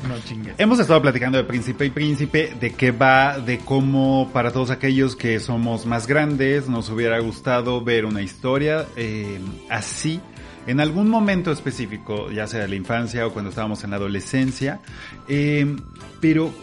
[0.07, 0.55] No chingues.
[0.57, 5.15] Hemos estado platicando de Príncipe y Príncipe, de qué va, de cómo para todos aquellos
[5.15, 10.21] que somos más grandes nos hubiera gustado ver una historia eh, así
[10.67, 14.79] en algún momento específico, ya sea la infancia o cuando estábamos en la adolescencia.
[15.27, 15.75] Eh,
[16.19, 16.53] pero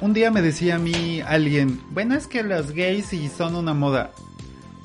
[0.00, 3.74] un día me decía a mí alguien, bueno, es que los gays sí son una
[3.74, 4.12] moda.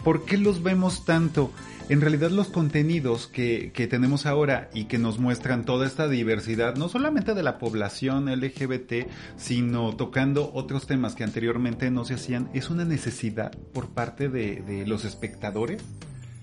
[0.04, 1.52] ¿Por qué los vemos tanto?
[1.90, 6.76] En realidad los contenidos que, que tenemos ahora y que nos muestran toda esta diversidad,
[6.76, 12.50] no solamente de la población LGBT, sino tocando otros temas que anteriormente no se hacían,
[12.54, 15.84] es una necesidad por parte de los espectadores,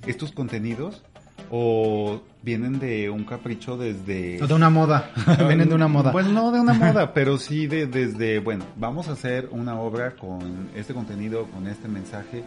[0.07, 1.03] estos contenidos,
[1.51, 4.39] o vienen de un capricho desde...
[4.39, 5.11] De una moda.
[5.39, 6.13] Vienen de una moda.
[6.13, 10.13] Pues no de una moda, pero sí de desde, bueno, vamos a hacer una obra
[10.17, 12.45] con este contenido, con este mensaje.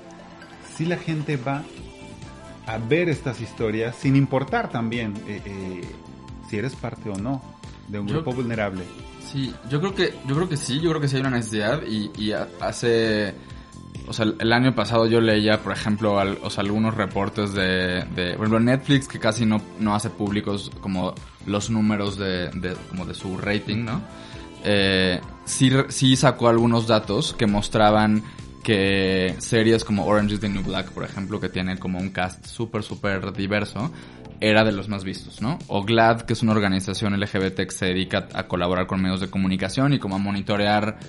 [0.75, 1.63] Si la gente va
[2.67, 5.81] a ver estas historias, sin importar también eh, eh,
[6.49, 7.41] si eres parte o no
[7.87, 8.83] de un Yo- grupo vulnerable.
[9.31, 11.81] Sí, yo creo que, yo creo que sí, yo creo que sí hay una necesidad
[11.87, 13.33] y, y ha- hace,
[14.12, 18.45] o sea, el año pasado yo leía, por ejemplo, al- algunos reportes de, de, por
[18.45, 23.13] ejemplo, Netflix que casi no, no hace públicos como los números de, de- como de
[23.13, 24.02] su rating, ¿no?
[24.63, 28.21] Eh, sí, sí sacó algunos datos que mostraban
[28.63, 32.45] que series como Orange is the New Black, por ejemplo, que tiene como un cast
[32.45, 33.91] súper, súper diverso,
[34.39, 35.58] era de los más vistos, ¿no?
[35.67, 39.30] O GLAD, que es una organización LGBT que se dedica a colaborar con medios de
[39.30, 41.00] comunicación y como a monitorear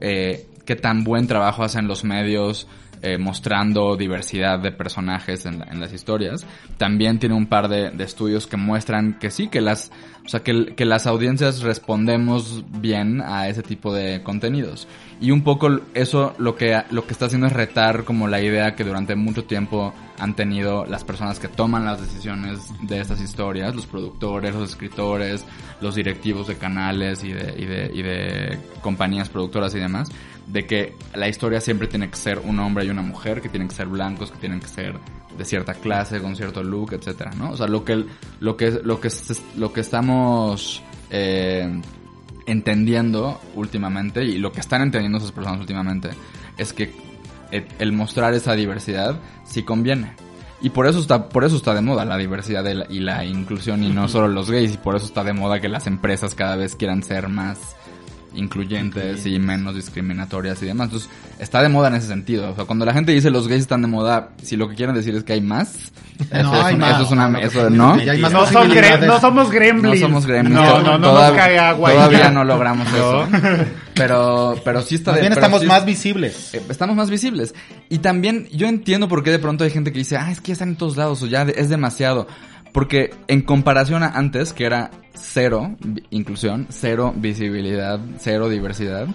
[0.00, 2.66] eh, qué tan buen trabajo hacen los medios
[3.04, 6.46] eh, mostrando diversidad de personajes en, la- en las historias.
[6.78, 9.90] También tiene un par de, de estudios que muestran que sí, que las,
[10.24, 14.86] o sea, que, que las audiencias respondemos bien a ese tipo de contenidos.
[15.20, 18.76] Y un poco eso lo que, lo que está haciendo es retar como la idea
[18.76, 23.74] que durante mucho tiempo han tenido las personas que toman las decisiones de estas historias,
[23.74, 25.44] los productores, los escritores,
[25.80, 30.08] los directivos de canales y de, y de, y de compañías productoras y demás,
[30.46, 33.68] de que la historia siempre tiene que ser un hombre y una mujer, que tienen
[33.68, 34.94] que ser blancos, que tienen que ser
[35.36, 37.50] de cierta clase, con cierto look, etcétera, ¿no?
[37.50, 38.04] O sea, lo que,
[38.40, 39.08] lo que, lo que,
[39.56, 41.80] lo que estamos, eh,
[42.46, 46.10] entendiendo últimamente y lo que están entendiendo esas personas últimamente
[46.58, 46.92] es que
[47.50, 50.14] el, el mostrar esa diversidad sí conviene.
[50.60, 53.24] Y por eso está, por eso está de moda la diversidad de la- y la
[53.24, 56.34] inclusión y no solo los gays y por eso está de moda que las empresas
[56.36, 57.74] cada vez quieran ser más
[58.34, 60.86] incluyentes y menos discriminatorias y demás.
[60.86, 62.50] Entonces, está de moda en ese sentido.
[62.50, 64.94] O sea, cuando la gente dice los gays están de moda, si lo que quieren
[64.94, 65.74] decir es que hay más,
[66.30, 66.92] eso, es, hay un- más.
[66.94, 68.02] eso es una, No, no, eso, no, ¿no?
[68.02, 70.00] ya hay más No, son no somos No gremlins.
[70.00, 70.54] somos gremlins.
[70.54, 71.90] No, no, no Todav- nos cae agua.
[71.90, 72.30] y Todavía ya.
[72.30, 73.26] no logramos eso.
[73.94, 76.54] Pero, pero sí está de bien estamos sí- más visibles.
[76.54, 77.54] eh, estamos más visibles.
[77.90, 80.48] Y también yo entiendo por qué de pronto hay gente que dice, ah, es que
[80.48, 82.26] ya están en todos lados o ya de- es demasiado.
[82.72, 85.76] Porque en comparación a antes, que era cero
[86.10, 89.08] inclusión, cero visibilidad, cero diversidad,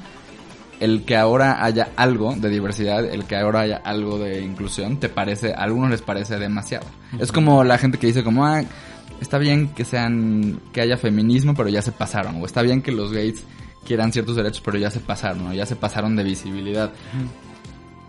[0.79, 5.09] el que ahora haya algo de diversidad, el que ahora haya algo de inclusión, te
[5.09, 6.85] parece, a algunos les parece demasiado.
[7.19, 8.61] Es como la gente que dice como, ah,
[9.19, 12.41] está bien que sean, que haya feminismo, pero ya se pasaron.
[12.41, 13.43] O está bien que los gays
[13.85, 16.91] quieran ciertos derechos, pero ya se pasaron, o ya se pasaron de visibilidad.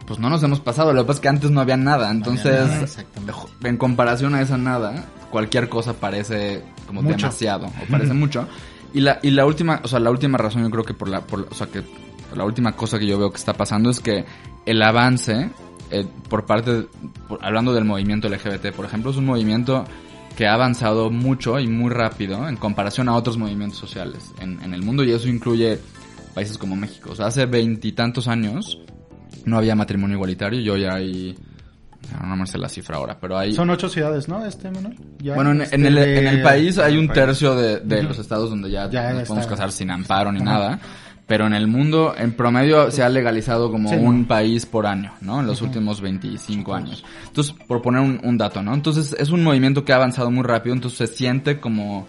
[0.08, 2.66] Pues no nos hemos pasado, lo que pasa es que antes no había nada, entonces,
[2.66, 7.16] nada, en comparación a esa nada, cualquier cosa parece como Mucho.
[7.16, 8.48] demasiado, o parece mucho.
[8.94, 11.20] Y la, y la última, o sea, la última razón yo creo que por la,
[11.20, 11.82] por, o sea, que
[12.34, 14.24] la última cosa que yo veo que está pasando es que
[14.64, 15.50] el avance,
[15.90, 16.86] eh, por parte,
[17.28, 19.84] por- hablando del movimiento LGBT, por ejemplo, es un movimiento
[20.36, 24.72] que ha avanzado mucho y muy rápido en comparación a otros movimientos sociales en, en
[24.72, 25.78] el mundo y eso incluye
[26.32, 27.10] países como México.
[27.12, 28.78] O sea, hace veintitantos años
[29.44, 31.36] no había matrimonio igualitario y hoy hay,
[32.24, 33.54] no me sé la cifra ahora, pero hay...
[33.54, 34.44] Son ocho ciudades, ¿no?
[34.44, 34.96] Este, Manuel.
[35.20, 38.02] Ya, Bueno, en, este, en el, de- en el país hay un tercio de, de
[38.02, 40.78] los estados donde ya, Ya nos podemos casar sin amparo ni nada.
[41.26, 44.28] Pero en el mundo, en promedio, se ha legalizado como Sí, un ¿no?
[44.28, 45.40] país por año, ¿no?
[45.40, 47.04] En los últimos 25 años.
[47.26, 48.72] Entonces, por poner un, un dato, ¿no?
[48.72, 52.08] Entonces, es un movimiento que ha avanzado muy rápido, entonces se siente como...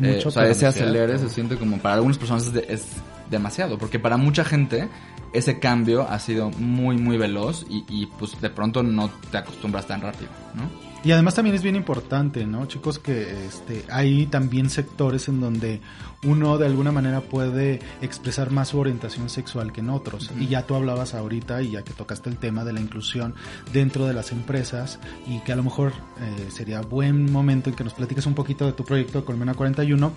[0.00, 2.86] eh, Mucho, o sea, ese acelere se siente como para algunas personas es, de- es
[3.28, 4.88] demasiado, porque para mucha gente
[5.32, 9.86] ese cambio ha sido muy, muy veloz y, y pues de pronto no te acostumbras
[9.86, 10.90] tan rápido, ¿no?
[11.02, 12.98] Y además también es bien importante, ¿no, chicos?
[12.98, 15.80] Que este, hay también sectores en donde
[16.24, 20.30] uno de alguna manera puede expresar más su orientación sexual que en otros.
[20.38, 23.34] Y ya tú hablabas ahorita, y ya que tocaste el tema de la inclusión
[23.72, 27.84] dentro de las empresas, y que a lo mejor eh, sería buen momento en que
[27.84, 30.12] nos platiques un poquito de tu proyecto de Colmena 41,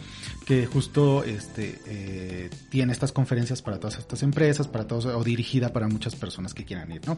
[0.46, 5.72] que justo este eh, tiene estas conferencias para todas estas empresas, para todos, o dirigida
[5.72, 7.18] para muchas personas que quieran ir, ¿no?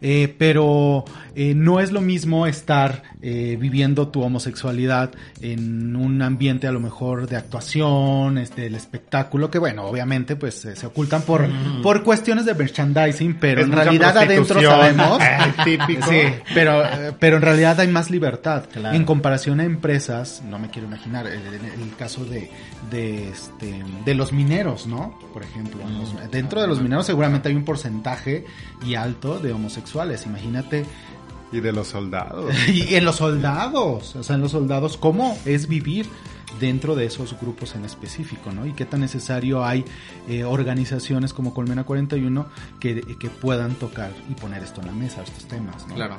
[0.00, 1.04] Eh, pero
[1.36, 7.36] no es lo mismo estar viviendo tu homosexualidad en un ambiente a lo mejor de
[7.36, 11.46] actuación, este, el espectáculo, que bueno, obviamente pues eh, se ocultan por,
[11.82, 15.18] por cuestiones de merchandising, pero Es en realidad adentro sabemos.
[15.64, 16.10] Típico.
[16.10, 16.20] Sí,
[16.54, 18.64] pero, eh, pero en realidad hay más libertad.
[18.72, 18.96] Claro.
[18.96, 21.40] En comparación a empresas, no me quiero imaginar, el,
[21.98, 22.50] caso de,
[22.90, 25.18] de, este, de los mineros, ¿no?
[25.32, 28.44] Por ejemplo, los- dentro de los mineros seguramente hay un porcentaje
[28.84, 30.26] y alto de homosexuales.
[30.26, 30.84] Imagínate
[31.52, 32.52] Y de los soldados.
[32.68, 36.06] y en los soldados, o sea, en los soldados, ¿cómo es vivir
[36.60, 38.66] dentro de esos grupos en específico, ¿no?
[38.66, 39.84] Y qué tan necesario hay
[40.28, 42.46] eh, organizaciones como Colmena 41
[42.80, 45.94] que, que puedan tocar y poner esto en la mesa, estos temas, ¿no?
[45.94, 46.16] Claro.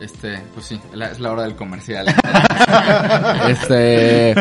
[0.00, 2.06] Este, pues sí, la- es la hora del comercial.
[3.48, 4.34] este,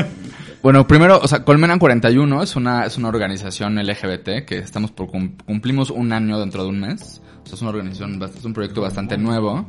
[0.63, 5.07] Bueno, primero, o sea, Colmena 41 es una, es una organización LGBT que estamos por
[5.07, 7.21] cum- cumplimos un año dentro de un mes.
[7.43, 9.67] O sea, es una organización, es un proyecto bastante nuevo.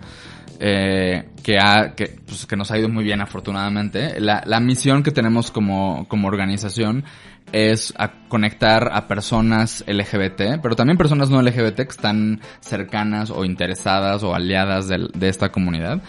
[0.61, 4.21] eh, que, ha, que, pues, que nos ha ido muy bien afortunadamente.
[4.21, 7.05] La, la misión que tenemos como, como organización
[7.53, 13.45] es a conectar a personas LGBT, pero también personas no LGBT que están cercanas o
[13.45, 16.01] interesadas o aliadas del- de, esta comunidad,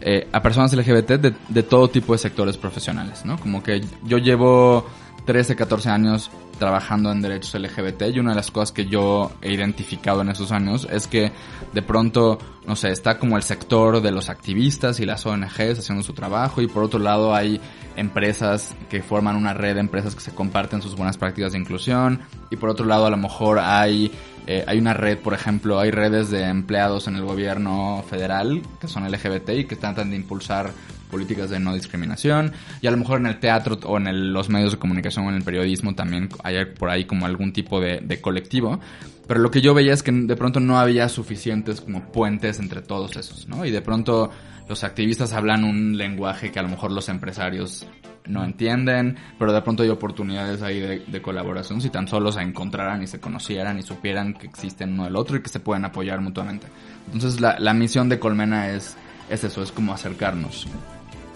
[0.00, 3.38] eh, a personas LGBT de, de todo tipo de sectores profesionales, ¿no?
[3.38, 4.86] Como que yo llevo
[5.24, 9.52] 13, 14 años trabajando en derechos LGBT y una de las cosas que yo he
[9.52, 11.32] identificado en esos años es que
[11.72, 16.04] de pronto, no sé, está como el sector de los activistas y las ONGs haciendo
[16.04, 17.60] su trabajo y por otro lado hay
[17.96, 22.20] empresas que forman una red de empresas que se comparten sus buenas prácticas de inclusión
[22.50, 24.12] y por otro lado a lo mejor hay
[24.46, 28.88] eh, hay una red, por ejemplo, hay redes de empleados en el gobierno federal que
[28.88, 30.72] son LGBT y que tratan de impulsar
[31.12, 34.48] políticas de no discriminación y a lo mejor en el teatro o en el- los
[34.48, 38.18] medios de comunicación o en el periodismo también hay por ahí como algún tipo de,
[38.20, 38.80] colectivo.
[39.28, 42.80] Pero lo que yo veía es que de pronto no había suficientes como puentes entre
[42.82, 43.64] todos esos, ¿no?
[43.64, 44.30] Y de pronto
[44.68, 47.86] los activistas hablan un lenguaje que a lo mejor los empresarios
[48.26, 52.40] no entienden, pero de pronto hay oportunidades ahí de, de colaboración si tan solo se
[52.40, 55.84] encontraran y se conocieran y supieran que existen uno del otro y que se pueden
[55.84, 56.66] apoyar mutuamente.
[57.12, 58.96] Entonces la, la misión de Colmena es,
[59.28, 60.68] es eso, es como acercarnos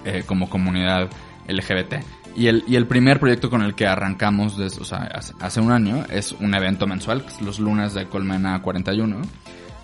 [0.06, 1.10] eh, como comunidad
[1.48, 1.94] LGBT.
[2.34, 5.60] Y el, y el primer proyecto con el que arrancamos des- o sea, hace, hace
[5.60, 9.22] un año es un evento mensual, que es los lunes de Colmena 41,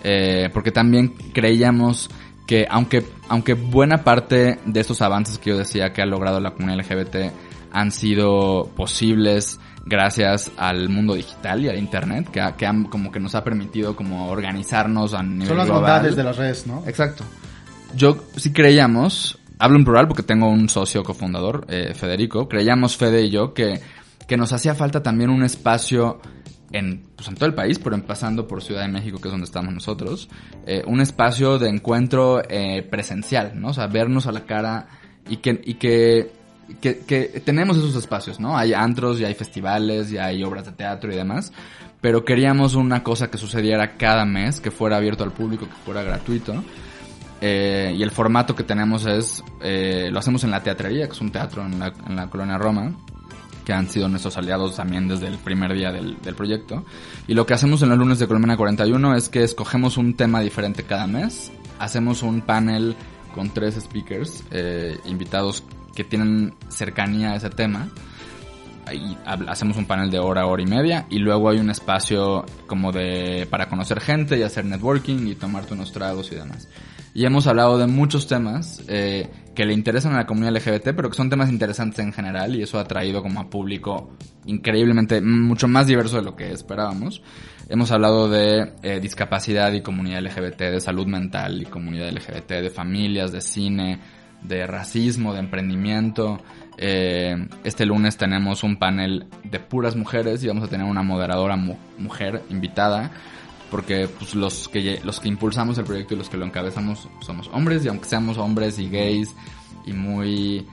[0.05, 2.11] eh, porque también creíamos
[2.47, 6.51] que aunque, aunque buena parte de estos avances que yo decía que ha logrado la
[6.51, 7.33] comunidad LGBT
[7.73, 13.19] han sido posibles gracias al mundo digital y al internet, que, que han, como que
[13.21, 15.83] nos ha permitido como organizarnos a nivel Son las global.
[15.83, 16.83] bondades de las redes, ¿no?
[16.87, 17.25] Exacto.
[17.97, 23.23] Yo sí creíamos, hablo en plural porque tengo un socio cofundador, eh, Federico, creíamos Fede
[23.23, 23.81] y yo que,
[24.27, 26.21] que nos hacía falta también un espacio
[26.73, 29.45] en, pues, en todo el país, pero empezando por Ciudad de México, que es donde
[29.45, 30.29] estamos nosotros,
[30.67, 33.69] eh, un espacio de encuentro eh, presencial, ¿no?
[33.69, 34.89] O sea, vernos a la cara
[35.29, 36.33] y que, y que,
[36.81, 38.59] que, que tenemos esos espacios, ¿no?
[38.59, 41.53] Hay antros y hay festivales y hay obras de teatro y demás,
[42.01, 46.03] pero queríamos una cosa que sucediera cada mes, que fuera abierto al público, que fuera
[46.03, 46.65] gratuito.
[47.45, 51.21] Eh, y el formato que tenemos es, eh, lo hacemos en la teatrería, que es
[51.21, 52.93] un teatro en la, en la colonia Roma,
[53.65, 56.85] que han sido nuestros aliados también desde el primer día del, del proyecto.
[57.27, 60.41] Y lo que hacemos en los lunes de Colmena 41 es que escogemos un tema
[60.41, 62.95] diferente cada mes, hacemos un panel
[63.35, 65.65] con tres speakers, eh, invitados
[65.97, 67.89] que tienen cercanía a ese tema.
[69.25, 72.91] Hab- hacemos un panel de hora, hora y media y luego hay un espacio como
[72.93, 76.69] de para conocer gente y hacer networking y tomarte unos tragos y demás.
[77.15, 81.11] Y hemos hablado de muchos temas eh, que le interesan a la comunidad LGBT, pero
[81.11, 84.13] que son temas interesantes en general y eso ha traído como a público
[84.47, 87.23] increíblemente mucho más diverso de lo que esperábamos.
[87.69, 92.71] Hemos hablado de eh, discapacidad y comunidad LGBT, de salud mental y comunidad LGBT, de
[92.71, 93.99] familias, de cine,
[94.43, 96.41] de racismo, de emprendimiento.
[96.79, 101.57] Eh, este lunes tenemos un panel de puras mujeres y vamos a tener una moderadora
[101.57, 103.11] mu- mujer invitada
[103.73, 107.49] porque pues, los que los que impulsamos el proyecto y los que lo encabezamos somos
[107.53, 109.35] hombres y aunque seamos hombres y gays
[109.87, 110.65] y muy eh,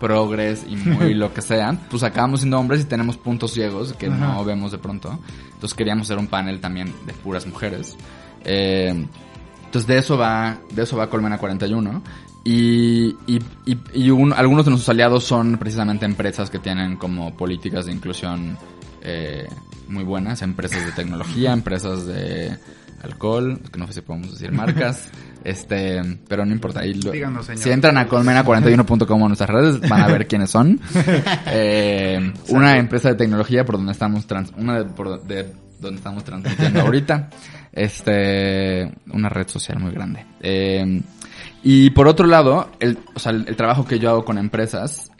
[0.00, 4.08] progres y muy lo que sean, pues acabamos siendo hombres y tenemos puntos ciegos que
[4.08, 5.16] no vemos de pronto.
[5.52, 7.96] Entonces queríamos hacer un panel también de puras mujeres.
[8.44, 9.06] Eh,
[9.66, 12.02] entonces de eso va, de eso va Colmena 41.
[12.44, 17.34] Y, y, y, y un- algunos de nuestros aliados son precisamente empresas que tienen como
[17.36, 18.58] políticas de inclusión
[19.02, 19.48] eh,
[19.88, 22.56] muy buenas, empresas de tecnología, empresas de
[23.02, 25.08] alcohol, que no sé si podemos decir marcas,
[25.44, 26.80] este, pero no importa.
[26.80, 27.62] ahí lo- Díganos, señor.
[27.62, 30.80] si entran a colmena41.com en nuestras redes, van a ver quiénes son.
[31.54, 36.24] Eh, una empresa de tecnología por donde estamos trans, una de, por de donde estamos
[36.24, 37.28] transmitiendo ahorita.
[37.72, 40.24] Este, una red social muy grande.
[40.40, 41.00] Eh,
[41.62, 45.10] y por otro lado, el, o sea, el, el trabajo que yo hago con empresas,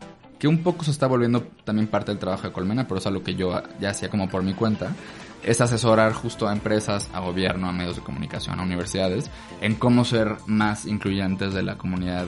[0.43, 3.23] que un poco se está volviendo también parte del trabajo de Colmena, pero es algo
[3.23, 4.91] que yo ya hacía como por mi cuenta,
[5.45, 9.31] es asesorar justo a empresas, a gobierno, a medios de comunicación, a universidades,
[9.61, 12.27] en cómo ser más incluyentes de la comunidad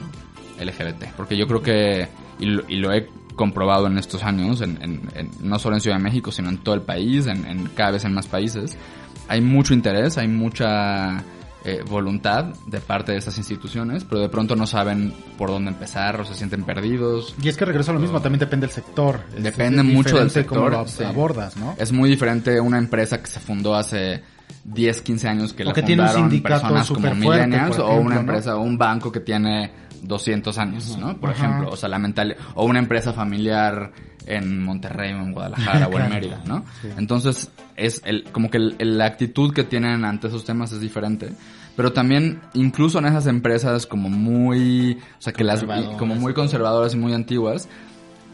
[0.60, 1.06] LGBT.
[1.16, 2.08] Porque yo creo que,
[2.38, 5.00] y lo, he comprobado en estos años, en,
[5.40, 8.14] no solo en Ciudad de México, sino en todo el país, en cada vez en
[8.14, 8.78] más países,
[9.26, 11.24] hay mucho interés, hay mucha
[11.64, 16.20] eh, voluntad de parte de esas instituciones, pero de pronto no saben por dónde empezar
[16.20, 17.34] o se sienten perdidos.
[17.42, 19.20] Y es que regreso a lo mismo, también depende del sector.
[19.38, 21.04] Depende es mucho del diferente cómo sector, lo sí.
[21.04, 21.74] abordas, ¿no?
[21.78, 24.22] Es muy diferente una empresa que se fundó hace
[24.64, 28.00] 10, 15 años que O la que tiene un fundaron personas como millennials o ejemplo,
[28.00, 28.20] una ¿no?
[28.20, 31.16] empresa o un banco que tiene 200 años, ¿no?
[31.16, 33.92] Por ejemplo, o sea, la mental o una empresa familiar
[34.27, 36.64] en Monterrey o en Guadalajara o en Mérida, ¿no?
[36.97, 40.81] Entonces, es el, como que el- el- la actitud que tienen ante esos temas es
[40.81, 41.31] diferente.
[41.77, 45.61] Pero también, incluso en esas empresas como muy, o sea, que las,
[45.99, 47.68] como muy conservadoras y muy antiguas,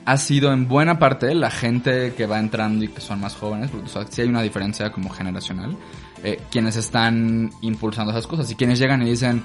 [0.04, 3.70] ha sido en buena parte la gente que va entrando y que son más jóvenes,
[3.70, 5.76] porque o sea, sí hay una diferencia como generacional,
[6.24, 9.42] eh, quienes están impulsando esas cosas y quienes llegan y dicen,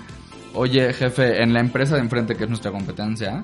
[0.53, 3.43] oye jefe, en la empresa de enfrente que es nuestra competencia,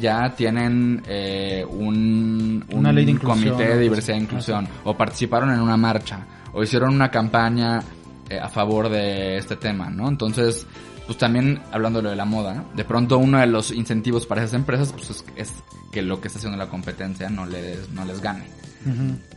[0.00, 5.50] ya tienen eh, un, un Una ley de comité de diversidad e inclusión, o participaron
[5.50, 7.80] en una marcha, o hicieron una campaña
[8.28, 10.08] eh, a favor de este tema, ¿no?
[10.08, 10.66] Entonces,
[11.06, 14.92] pues también hablando de la moda, de pronto uno de los incentivos para esas empresas
[14.92, 15.52] pues es, es
[15.92, 18.44] que lo que está haciendo la competencia no les, no les gane.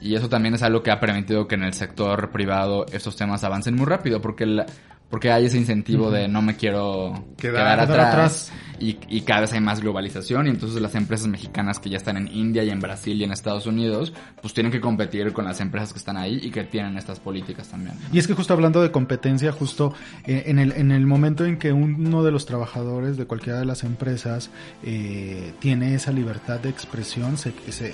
[0.01, 3.45] Y eso también es algo que ha permitido que en el sector privado estos temas
[3.45, 4.65] avancen muy rápido, porque la-
[5.09, 9.41] porque hay ese incentivo de no me quiero Quedar- quedar, quedar atrás, Y, y cada
[9.41, 12.69] vez hay más globalización y entonces las empresas mexicanas que ya están en India y
[12.69, 16.15] en Brasil y en Estados Unidos, pues tienen que competir con las empresas que están
[16.15, 17.95] ahí y que tienen estas políticas también.
[17.95, 18.15] ¿no?
[18.15, 19.95] Y es que justo hablando de competencia, justo
[20.25, 23.65] eh, en, el, en el momento en que uno de los trabajadores de cualquiera de
[23.65, 24.51] las empresas
[24.83, 27.93] eh, tiene esa libertad de expresión, se, se, eh,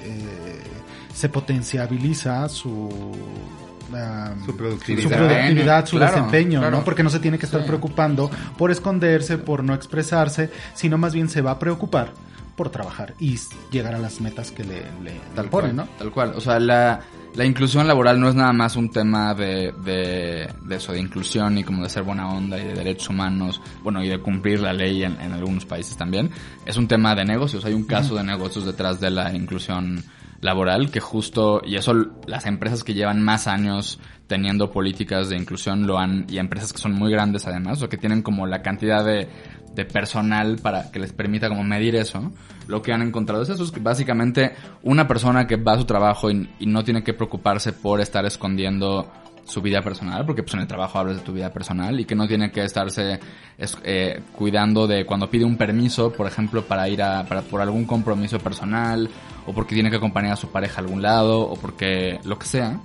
[1.13, 2.89] se potenciabiliza su...
[4.45, 5.85] Su su productividad.
[5.85, 6.77] su Claro, desempeño, claro.
[6.77, 6.83] ¿no?
[6.83, 7.67] Porque no se tiene que estar Sí.
[7.67, 12.11] preocupando por esconderse, por no expresarse, sino más bien se va a preocupar
[12.55, 13.39] por trabajar y
[13.71, 15.87] llegar a las metas que le, le, le ponen, ¿no?
[15.97, 16.33] Tal cual.
[16.35, 16.99] O sea, la,
[17.33, 21.57] la inclusión laboral no es nada más un tema de, de, de eso, de inclusión
[21.57, 24.71] y como de ser buena onda y de derechos humanos, bueno, y de cumplir la
[24.71, 26.29] ley en, en algunos países también.
[26.63, 27.65] Es un tema de negocios.
[27.65, 30.03] Hay un caso de negocios detrás de la inclusión
[30.43, 31.93] laboral que justo, y eso
[32.27, 36.79] las empresas que llevan más años teniendo políticas de inclusión lo han, y empresas que
[36.79, 39.27] son muy grandes además, o que tienen como la cantidad de,
[39.73, 42.31] de personal para que les permita como medir eso,
[42.67, 45.85] lo que han encontrado es eso, es que básicamente una persona que va a su
[45.85, 49.11] trabajo y, y no tiene que preocuparse por estar escondiendo
[49.45, 52.15] su vida personal, porque pues en el trabajo hablas de tu vida personal y que
[52.15, 53.19] no tiene que estarse
[53.57, 57.59] es- eh, cuidando de cuando pide un permiso, por ejemplo, para ir a, para, por
[57.61, 59.09] algún compromiso personal,
[59.45, 62.45] o porque tiene que acompañar a su pareja a algún lado, o porque lo que
[62.45, 62.79] sea,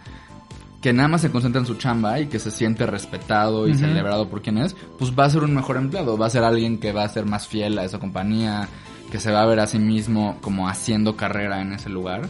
[0.83, 4.29] que nada más se concentra en su chamba y que se siente respetado y celebrado
[4.29, 6.93] por quien es, pues va a ser un mejor empleado, va a ser alguien que
[6.93, 8.69] va a ser más fiel a esa compañía,
[9.11, 12.29] que se va a ver a sí mismo como haciendo carrera en ese lugar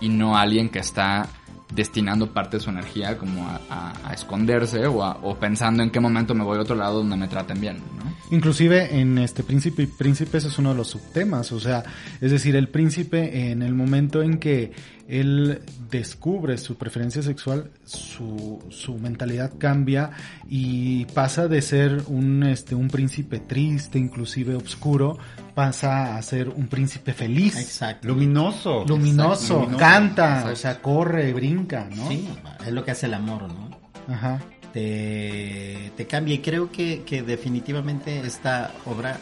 [0.00, 1.26] y no alguien que está
[1.74, 6.44] destinando parte de su energía como a, esconderse o, a- pensando en qué momento me
[6.44, 8.08] voy a otro lado donde me traten bien, ¿no?
[8.30, 11.82] Inclusive en este príncipe príncipes es uno de los subtemas, o sea,
[12.20, 14.72] es decir, el príncipe en el momento en que
[15.08, 20.10] él descubre su preferencia sexual, su, su mentalidad cambia
[20.48, 25.16] y pasa de ser un este un príncipe triste, inclusive oscuro,
[25.54, 28.06] pasa a ser un príncipe feliz, Exacto.
[28.08, 28.84] Luminoso.
[28.86, 29.78] luminoso, Luminoso.
[29.78, 30.52] canta, Exacto.
[30.52, 32.06] o sea, corre, brinca, ¿no?
[32.08, 32.28] Sí,
[32.66, 33.70] es lo que hace el amor, ¿no?
[34.12, 34.40] Ajá.
[34.74, 36.34] te, te cambia.
[36.34, 39.16] Y creo que, que definitivamente esta obra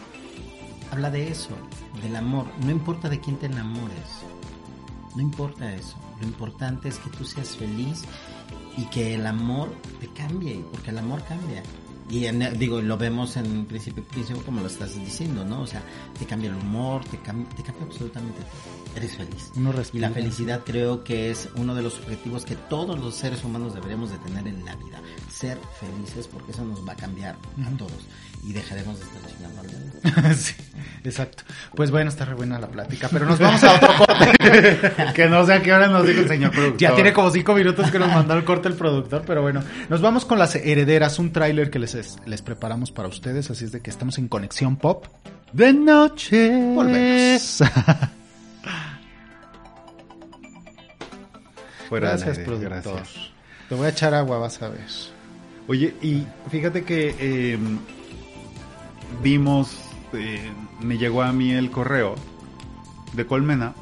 [0.90, 1.50] habla de eso,
[2.02, 2.46] del amor.
[2.64, 3.96] No importa de quién te enamores,
[5.16, 5.96] no importa eso.
[6.20, 8.02] Lo importante es que tú seas feliz
[8.76, 11.62] y que el amor te cambie, porque el amor cambia.
[12.08, 15.62] Y en- digo, lo vemos en Príncipe Príncipe como lo estás diciendo, ¿no?
[15.62, 15.82] O sea,
[16.16, 18.96] te cambia el humor, te cambia, te cambia absolutamente todo.
[18.96, 19.50] Eres feliz.
[19.56, 23.42] Uno Y la felicidad creo que es uno de los objetivos que todos los seres
[23.44, 25.02] humanos deberíamos de tener en la vida.
[25.28, 27.36] Ser felices porque eso nos va a cambiar
[27.66, 27.92] a todos.
[28.44, 29.60] Y dejaremos de estar chingando
[30.26, 30.54] al sí,
[31.06, 31.44] exacto.
[31.74, 34.32] Pues bueno, está re buena la plática, pero nos vamos a otro corte.
[35.14, 36.78] que no sé a qué hora nos dijo el señor productor.
[36.78, 40.00] Ya tiene como cinco minutos que nos mandó el corte el productor, pero bueno, nos
[40.00, 43.80] vamos con las herederas, un tráiler que les, les preparamos para ustedes, así es de
[43.80, 45.06] que estamos en Conexión Pop.
[45.52, 46.50] De noche.
[46.74, 47.62] Volvemos.
[51.88, 52.70] Fuera Gracias, aire, productor.
[52.94, 53.30] gracias.
[53.68, 54.80] Te voy a echar agua, vas a ver.
[55.68, 57.58] Oye, y fíjate que eh,
[59.22, 59.76] vimos,
[60.12, 60.50] eh,
[60.80, 62.14] me llegó a mí el correo
[63.14, 63.74] de Colmena.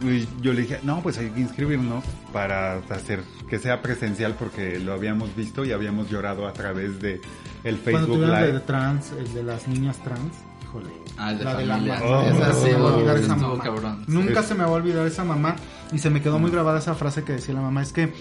[0.00, 4.80] Y yo le dije, no, pues hay que inscribirnos para hacer que sea presencial porque
[4.80, 7.20] lo habíamos visto y habíamos llorado a través de
[7.62, 8.60] el Cuando Facebook tuvieron el de Live.
[8.66, 10.32] trans, el de las niñas trans,
[10.64, 10.90] híjole.
[11.16, 12.00] Ah, el de la de la familia.
[12.00, 12.06] mamá.
[12.18, 12.22] Oh.
[12.22, 13.62] Esa sí, me va a olvidar esa estuvo mamá.
[13.62, 14.04] cabrón.
[14.08, 15.54] Nunca se me va a olvidar esa mamá
[15.92, 17.82] y se me quedó muy grabada esa frase que decía la mamá.
[17.82, 18.12] Es que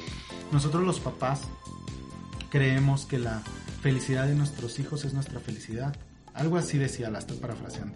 [0.52, 1.42] nosotros los papás
[2.52, 3.42] creemos que la
[3.82, 5.96] felicidad de nuestros hijos es nuestra felicidad.
[6.34, 7.96] Algo así decía, la estoy parafraseando.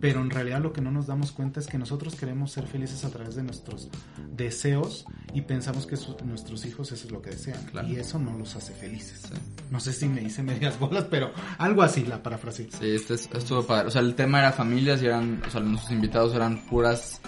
[0.00, 3.04] Pero en realidad lo que no nos damos cuenta es que nosotros queremos ser felices
[3.06, 3.88] a través de nuestros
[4.32, 7.62] deseos y pensamos que su- nuestros hijos eso es lo que desean.
[7.66, 7.88] Claro.
[7.88, 9.22] Y eso no los hace felices.
[9.70, 12.68] No sé si me hice medias bolas, pero algo así la parafraseé.
[12.78, 13.88] Sí, este es- estuvo padre.
[13.88, 17.20] O sea, el tema era familias y eran, o sea, nuestros invitados eran puras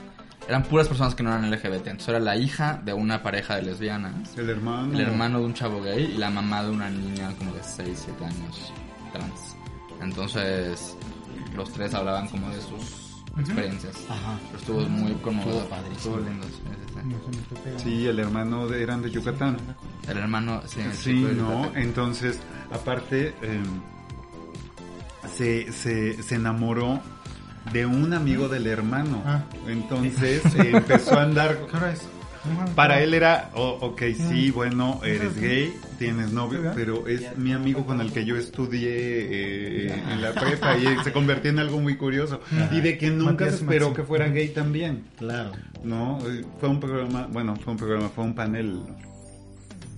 [0.48, 1.88] eran puras personas que no eran LGBT.
[1.90, 4.92] Entonces era la hija de una pareja de lesbianas, El hermano.
[4.92, 8.02] el hermano de un chavo gay y la mamá de una niña como de 6,
[8.04, 8.72] 7 años
[9.12, 9.55] trans.
[10.02, 10.96] Entonces
[11.56, 13.96] los tres hablaban como de sus experiencias.
[14.08, 14.38] Ajá.
[14.46, 15.66] Pero estuvo muy conmovedor.
[15.94, 16.46] Estuvo lindo.
[17.78, 19.56] sí, el hermano de- eran de Yucatán.
[20.08, 21.62] El hermano, sí, el Sí, de ¿no?
[21.64, 21.82] Yucatán.
[21.82, 22.40] Entonces,
[22.72, 23.62] aparte, eh,
[25.36, 27.00] se, se, se enamoró
[27.72, 29.22] de un amigo del hermano.
[29.26, 29.42] Ah.
[29.66, 31.58] Entonces eh, empezó a andar.
[31.70, 32.02] ¿Qué hora es?
[32.74, 37.84] Para él era, oh, ok, sí, bueno, eres gay, tienes novio, pero es mi amigo
[37.86, 41.96] con el que yo estudié eh, en la prepa y se convirtió en algo muy
[41.96, 42.40] curioso.
[42.72, 45.04] Y de que nunca se esperó que fuera gay también.
[45.18, 45.52] Claro.
[45.84, 48.80] No, Eh, fue un programa, bueno, fue un programa, fue un panel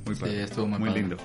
[0.06, 1.00] muy Sí, padre, estuvo muy padre.
[1.00, 1.16] lindo,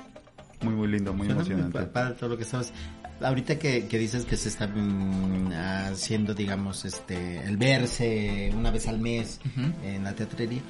[0.62, 1.80] muy muy lindo, muy Suena muy emocionante.
[1.88, 2.74] pa- padre todo lo que sabes.
[3.22, 5.52] Ahorita que, que dices que se está mm,
[5.92, 9.40] haciendo, digamos, este, el verse una vez al mes
[9.86, 10.62] en la teatrería.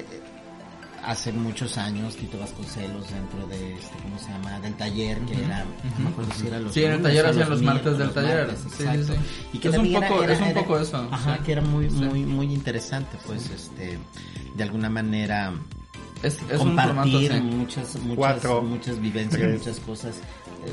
[0.00, 0.20] Eh,
[1.04, 4.58] hace muchos años Tito Vasconcelos dentro de este, ¿cómo se llama?
[4.60, 5.64] Del taller que era,
[5.98, 8.14] no me acuerdo si era los Sí, en el taller hacían los martes del los
[8.14, 8.46] taller.
[8.46, 9.12] martes, Sí, sí, exacto.
[9.12, 9.48] sí.
[9.52, 11.42] Y que Es un poco- era- es un era- poco eso, Ajá, sí.
[11.44, 13.98] que era muy, muy, muy interesante, pues, este,
[14.54, 15.52] de alguna manera
[16.22, 17.40] Es, es un formato, compartir sí.
[17.42, 18.62] muchas, muchas, Cuatro.
[18.62, 19.58] muchas vivencias, Tres.
[19.58, 20.14] muchas cosas,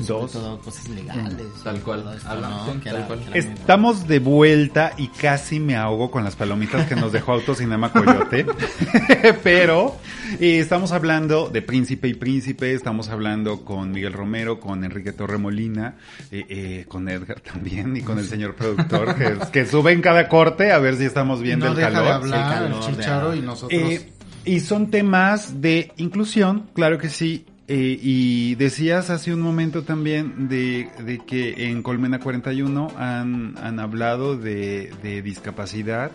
[0.06, 0.32] Dos.
[0.32, 1.46] todo cosas legales.
[1.62, 2.04] Tal cual.
[2.16, 2.66] esto, ¿no?
[2.82, 3.20] tal cual.
[3.34, 8.46] Estamos de vuelta y casi me ahogo con las palomitas que nos dejó Autocinema Coyote.
[9.42, 9.96] Pero
[10.40, 15.96] eh, estamos hablando de Príncipe y Príncipe, estamos hablando con Miguel Romero, con Enrique Torremolina,
[16.30, 20.28] eh, eh, con Edgar también y con el señor productor que, que sube en cada
[20.28, 22.06] corte a ver si estamos viendo no el deja calor.
[22.06, 23.80] de hablar Sí, el calor chicharo y nosotros...
[23.80, 24.08] Eh,
[24.44, 27.46] y son temas de inclusión, claro que sí.
[27.68, 33.78] Eh, y decías hace un momento también de, de que en Colmena 41 han, han
[33.78, 36.10] hablado de, de discapacidad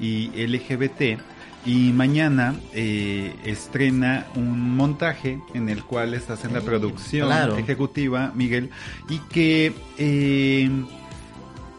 [0.00, 1.20] y LGBT.
[1.66, 7.56] Y mañana eh, estrena un montaje en el cual estás en la producción claro.
[7.56, 8.70] ejecutiva, Miguel,
[9.08, 10.70] y que eh,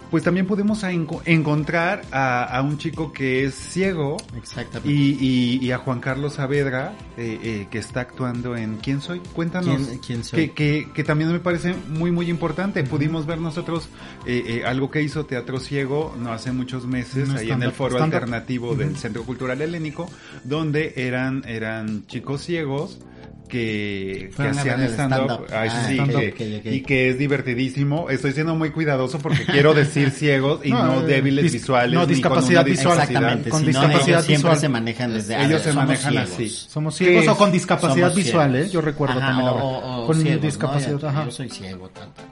[0.10, 4.90] pues también podemos a enco- encontrar a, a un chico que es ciego Exactamente.
[4.90, 9.20] y, y- y a Juan Carlos Saavedra, eh, eh, que está actuando en ¿Quién soy?
[9.34, 9.76] Cuéntanos.
[9.88, 10.40] ¿Quién- quién soy?
[10.50, 12.84] Que, que, que también me parece muy, muy importante.
[12.84, 13.90] Pudimos ver nosotros
[14.26, 18.02] eh, eh, algo que hizo Teatro Ciego no hace muchos meses, ahí en el foro
[18.02, 20.10] alternativo del Centro Cultural Helénico,
[20.44, 23.00] donde eran, eran chicos ciegos
[23.48, 26.20] que, que hacían ver el stand-up ah, sí, stand-up.
[26.20, 26.28] que-
[26.58, 26.72] Ok, ok.
[26.74, 28.10] y que es divertidísimo.
[28.10, 31.94] Estoy siendo muy cuidadoso porque quiero decir ciegos y no, eh, débiles dis- visuales.
[31.94, 32.98] no, ni con discapacidad una visual.
[33.00, 33.50] Exactamente.
[33.50, 34.58] con si no, discapacidad ellos siempre visual.
[34.60, 36.32] se manejan desde Ellos ah, se somos manejan ciegos.
[36.34, 36.50] así.
[36.50, 38.56] Somos ¿Qué ciegos o con discapacidad Somos visual.
[38.56, 38.70] ¿eh?
[38.70, 40.46] Yo recuerdo Ajá, también o- o- con ciegos, ¿no?
[40.48, 41.26] discapacidad, Yo- ajá.
[41.26, 42.26] Yo soy ciego, tal, tal.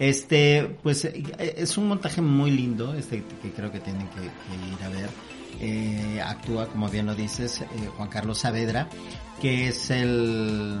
[0.00, 1.22] Este, pues eh,
[1.58, 5.10] es un montaje muy lindo, este que creo que tienen que, ir a ver.
[5.60, 7.66] Eh, actúa, como bien lo dices, eh,
[7.98, 8.88] Juan Carlos Saavedra,
[9.42, 10.78] que es el,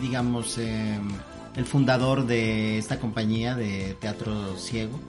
[0.00, 5.00] digamos, el fundador de esta compañía de teatro ciego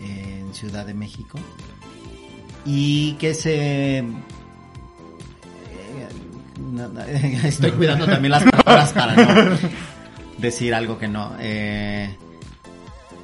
[0.00, 1.38] en Ciudad de México
[2.64, 3.98] y que se
[7.44, 9.58] estoy cuidando también las palabras para no
[10.38, 11.36] decir algo que no.
[11.40, 12.16] Eh,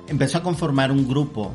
[0.08, 1.54] empezó a conformar un grupo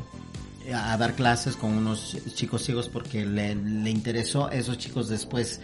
[0.66, 5.08] eh, a dar clases con unos chicos ciegos porque le, le interesó a esos chicos
[5.08, 5.60] después.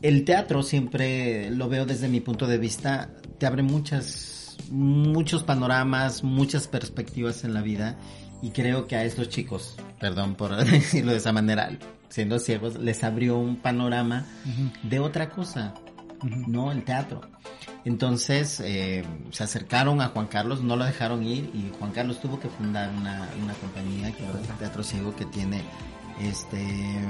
[0.00, 6.24] El teatro siempre lo veo desde mi punto de vista, te abre muchas, muchos panoramas,
[6.24, 7.98] muchas perspectivas en la vida
[8.42, 11.78] y creo que a estos chicos, perdón por decirlo de esa manera,
[12.08, 14.26] siendo ciegos, les abrió un panorama
[14.82, 15.74] de otra cosa,
[16.22, 17.20] no el teatro.
[17.84, 22.38] Entonces eh, se acercaron a Juan Carlos, no lo dejaron ir y Juan Carlos tuvo
[22.38, 25.62] que fundar una, una compañía que es Teatro Ciego que tiene
[26.20, 27.00] este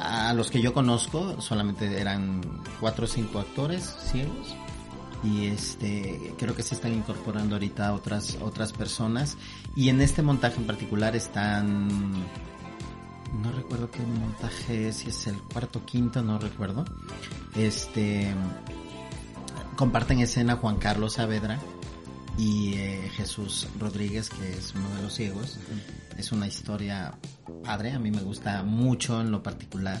[0.00, 2.40] a los que yo conozco solamente eran
[2.80, 4.56] cuatro o cinco actores ciegos
[5.22, 9.36] y este creo que se están incorporando ahorita otras otras personas
[9.76, 11.88] y en este montaje en particular están
[13.42, 16.84] no recuerdo qué montaje es, si es el cuarto quinto, no recuerdo.
[17.56, 18.32] Este
[19.76, 21.58] comparten escena Juan Carlos Saavedra
[22.38, 25.58] y eh, Jesús Rodríguez, que es uno de los ciegos.
[26.18, 27.14] Es una historia
[27.64, 30.00] padre, a mí me gusta mucho en lo particular.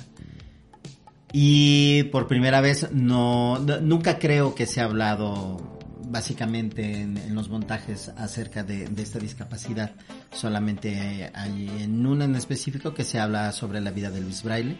[1.32, 7.34] Y por primera vez no, no- nunca creo que se ha hablado básicamente en, en
[7.34, 9.92] los montajes acerca de, de esta discapacidad.
[10.32, 14.78] Solamente hay en uno en específico que se habla sobre la vida de Luis Braille,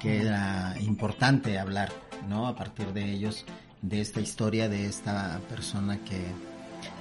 [0.00, 1.90] que era importante hablar,
[2.28, 2.46] ¿no?
[2.46, 3.44] A partir de ellos,
[3.80, 6.24] de esta historia, de esta persona que,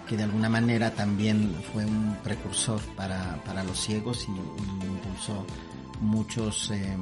[0.07, 5.45] que de alguna manera también fue un precursor para, para los ciegos y, y impulsó
[6.01, 6.97] muchos eh,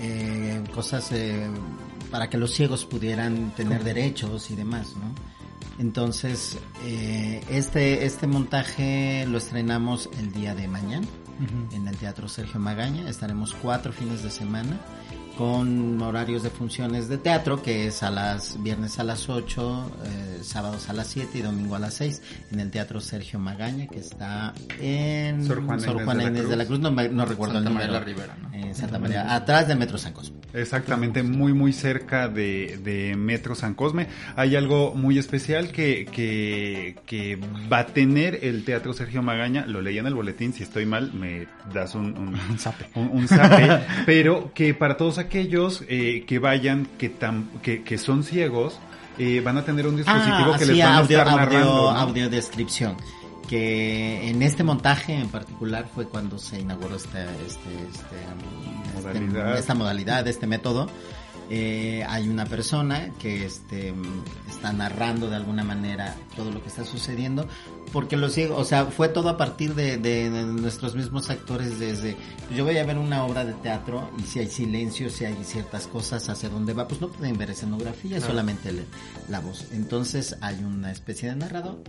[0.00, 1.48] eh, cosas eh,
[2.10, 5.32] para que los ciegos pudieran tener derechos y demás, ¿no?
[5.78, 6.58] Entonces,
[7.48, 11.06] este, este montaje lo estrenamos el día de mañana
[11.72, 13.08] en el Teatro Sergio Magaña.
[13.08, 14.78] Estaremos cuatro fines de semana
[15.36, 20.38] con horarios de funciones de teatro, que es a las viernes a las 8, eh,
[20.42, 22.22] sábados a las 7 y domingo a las 6,
[22.52, 25.46] en el Teatro Sergio Magaña, que está en
[25.86, 28.00] Sor Juana Inés de la Cruz, no, me- no recuerdo Santa el María número.
[28.00, 28.51] la Ribera, ¿no?
[28.62, 30.36] En Santa María, atrás del Metro San Cosme.
[30.54, 34.06] Exactamente, muy muy cerca de, de Metro San Cosme.
[34.36, 37.38] Hay algo muy especial que, que, que
[37.72, 39.66] va a tener el Teatro Sergio Magaña.
[39.66, 42.86] Lo leí en el boletín, si estoy mal me das un, un, Un zape.
[42.94, 47.98] un, un zape, pero que para todos aquellos eh, que vayan, que, tam- que, que
[47.98, 48.78] son ciegos,
[49.18, 51.92] eh, van a tener un dispositivo que sí, les van a audio, estar audio, narrando.
[51.92, 51.98] ¿no?
[51.98, 52.96] audiodescripción.
[53.48, 58.16] Que en este montaje en particular fue cuando se inauguró este, este, este,
[58.96, 60.88] este- esta modalidad, este método.
[61.50, 63.92] Eh, hay una persona que este,
[64.48, 67.46] está narrando de alguna manera todo lo que está sucediendo,
[67.92, 72.16] porque los o sea, fue todo a partir de, de- de nuestros mismos actores desde,
[72.56, 75.88] yo voy a ver una obra de teatro y si hay silencio, si hay ciertas
[75.88, 78.86] cosas hacia dónde va, pues no pueden ver escenografía, solamente le-
[79.28, 79.66] la voz.
[79.72, 81.82] Entonces hay una especie de narrador,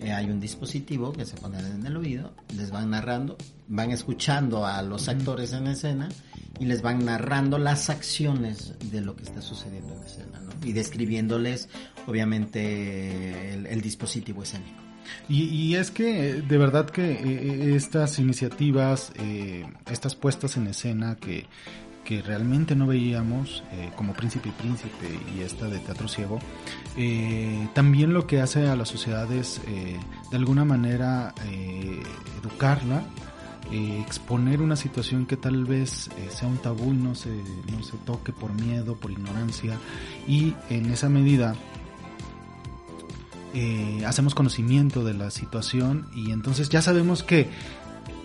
[0.00, 3.36] eh, hay un dispositivo que se pone en el oído, les van narrando,
[3.68, 6.08] van escuchando a los actores en escena
[6.58, 10.66] y les van narrando las acciones de lo que está sucediendo en escena, ¿no?
[10.66, 11.68] Y describiéndoles,
[12.06, 14.90] obviamente, el, el dispositivo escénico.
[15.28, 20.66] Y, y es que eh, de verdad que eh, estas iniciativas, eh, estas puestas en
[20.66, 21.46] escena que,
[22.10, 26.40] que realmente no veíamos, eh, como Príncipe y Príncipe y esta de Teatro Ciego,
[26.96, 29.96] eh, también lo que hace a la sociedad es eh,
[30.28, 31.32] de alguna manera
[32.42, 33.04] educarla,
[33.70, 38.32] exponer una situación que tal vez sea un tabú y no se, no se toque
[38.32, 39.78] por miedo, por ignorancia,
[40.26, 41.54] y en esa medida
[44.04, 47.48] hacemos conocimiento de la situación y entonces ya sabemos que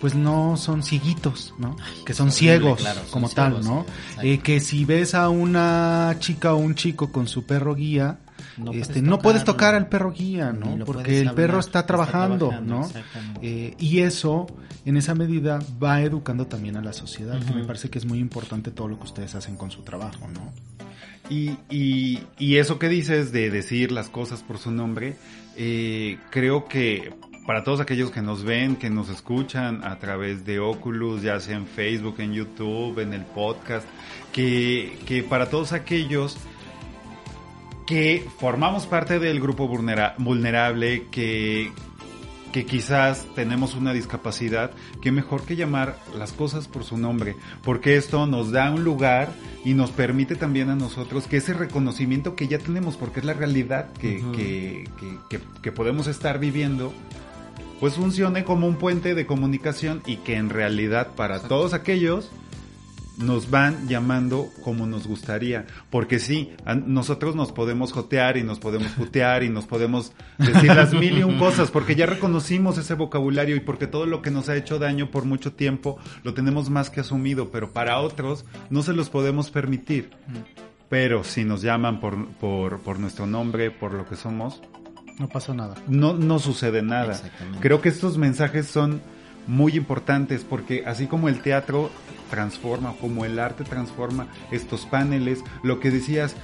[0.00, 1.76] pues no son cieguitos, ¿no?
[2.04, 3.86] que son ciegos claro, son como ciegos, tal, ¿no?
[4.22, 8.18] Eh, que si ves a una chica o un chico con su perro guía,
[8.56, 10.84] No este, puedes no puedes tocar al perro guía, ¿no?
[10.84, 12.86] Porque el perro está trabajando, ¿no?
[12.86, 13.40] exactamente.
[13.42, 14.46] Eh, y eso,
[14.84, 18.18] en esa medida, va educando también a la sociedad, que me parece que es muy
[18.18, 20.52] importante todo lo que ustedes hacen con su trabajo, ¿no?
[21.28, 25.16] Y, y, y eso que dices de decir las cosas por su nombre,
[25.56, 27.14] eh, creo que
[27.46, 31.56] para todos aquellos que nos ven, que nos escuchan a través de Oculus, ya sea
[31.56, 33.86] en Facebook, en YouTube, en el podcast,
[34.32, 36.36] que, que para todos aquellos
[37.86, 41.70] que formamos parte del grupo vulnera- vulnerable, que,
[42.52, 47.96] que quizás tenemos una discapacidad, que mejor que llamar las cosas por su nombre, porque
[47.96, 49.28] esto nos da un lugar
[49.64, 53.34] y nos permite también a nosotros que ese reconocimiento que ya tenemos, porque es la
[53.34, 56.92] realidad que, que- que podemos estar viviendo,
[57.80, 62.30] pues funcione como un puente de comunicación y que en realidad para todos aquellos
[63.18, 65.66] nos van llamando como nos gustaría.
[65.90, 66.52] Porque sí,
[66.86, 71.22] nosotros nos podemos jotear y nos podemos putear y nos podemos decir las mil y
[71.22, 74.78] un cosas porque ya reconocimos ese vocabulario y porque todo lo que nos ha hecho
[74.78, 79.10] daño por mucho tiempo lo tenemos más que asumido, pero para otros no se los
[79.10, 80.10] podemos permitir.
[80.88, 84.62] Pero si nos llaman por, por, por nuestro nombre, por lo que somos,
[85.18, 85.74] No pasa nada.
[85.88, 87.12] no, no sucede nada.
[87.12, 87.60] Exactamente.
[87.60, 89.00] Creo que estos mensajes son
[89.46, 91.90] muy importantes porque así como el teatro
[92.30, 96.34] transforma, como el arte transforma estos paneles, lo que decías,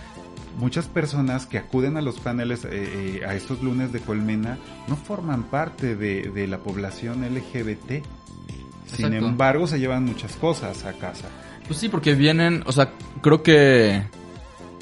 [0.59, 4.59] muchas personas que acuden a los paneles, eh, eh, a estos lunes de Colmena,
[4.89, 8.05] no forman parte de, de la población LGBT.
[8.87, 9.27] Sin Exacto.
[9.27, 11.29] embargo, se llevan muchas cosas a casa.
[11.67, 14.03] Pues sí, porque vienen, o sea, creo que...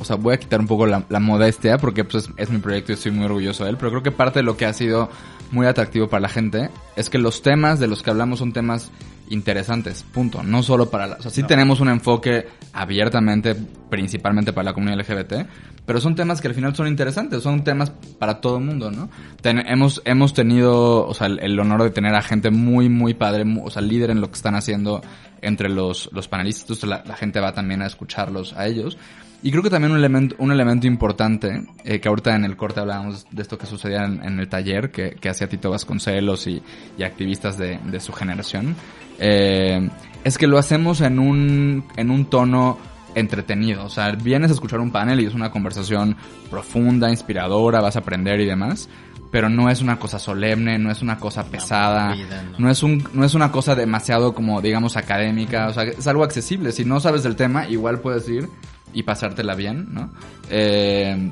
[0.01, 2.59] O sea, voy a quitar un poco la, la modestia porque pues, es, es mi
[2.59, 4.73] proyecto y estoy muy orgulloso de él, pero creo que parte de lo que ha
[4.73, 5.11] sido
[5.53, 8.91] muy atractivo para la gente es que los temas de los que hablamos son temas
[9.29, 10.43] interesantes, punto.
[10.43, 11.17] No solo para la...
[11.17, 11.47] O sea, sí No.
[11.49, 13.55] tenemos un enfoque abiertamente,
[13.89, 15.47] principalmente para la comunidad LGBT,
[15.87, 19.09] pero son temas que al final son interesantes, son temas para todo el mundo, ¿no?
[19.41, 23.15] Ten- hemos, hemos tenido, o sea, el, el honor de tener a gente muy, muy
[23.15, 25.01] padre, o sea, líder en lo que están haciendo
[25.43, 28.99] entre los, los panelistas, entonces la, la gente va también a escucharlos a ellos.
[29.43, 32.81] Y creo que también un elemento, un elemento importante, eh, que ahorita en el corte
[32.81, 36.63] hablábamos de esto que sucedía en, en el taller que, que hacía Tito Vasconcelos y,
[36.99, 38.77] y activistas de, de su generación,
[39.19, 39.89] eh,
[40.25, 42.79] es que lo hacemos en un, en un tono
[43.15, 43.85] entretenido.
[43.85, 46.17] O sea, vienes a escuchar un panel y es una conversación
[46.51, 48.89] profunda, inspiradora, vas a aprender y demás.
[49.31, 52.15] pero no es una cosa solemne, no es una cosa pesada,
[52.59, 56.25] no es un no es una cosa demasiado como digamos académica, o sea, es algo
[56.25, 56.73] accesible.
[56.73, 58.49] Si no sabes del tema, igual puedes ir
[58.93, 60.11] y pasártela bien, ¿no?
[60.49, 61.31] Eh,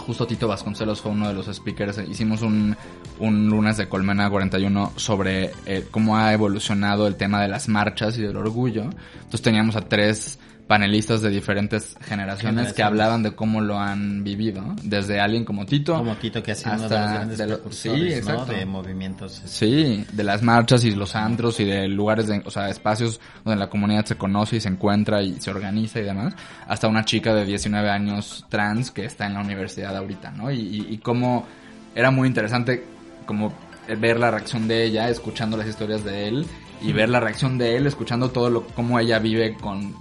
[0.00, 1.98] justo Tito Vasconcelos fue uno de los speakers.
[2.08, 2.76] Hicimos un,
[3.20, 8.18] un lunes de Colmena 41 sobre eh, cómo ha evolucionado el tema de las marchas
[8.18, 8.82] y del orgullo.
[8.82, 10.39] Entonces teníamos a tres
[10.70, 15.96] panelistas de diferentes generaciones, que hablaban de cómo lo han vivido, desde alguien como Tito,
[15.96, 18.16] Como Tito, que ha sido uno de los grandes de lo- precursores, sí, ¿no?
[18.34, 18.52] exacto.
[18.52, 19.42] De movimientos.
[19.46, 23.58] Sí, de las marchas y los antros y de lugares, de, o sea, espacios donde
[23.58, 26.34] la comunidad se conoce y se encuentra y se organiza y demás,
[26.68, 30.52] hasta una chica de 19 años trans que está en la universidad ahorita, ¿no?
[30.52, 31.48] Y, y, y cómo
[31.96, 32.84] era muy interesante
[33.26, 33.52] como
[33.98, 36.46] ver la reacción de ella escuchando las historias de él
[36.80, 39.96] y ver la reacción de él escuchando todo lo cómo ella vive con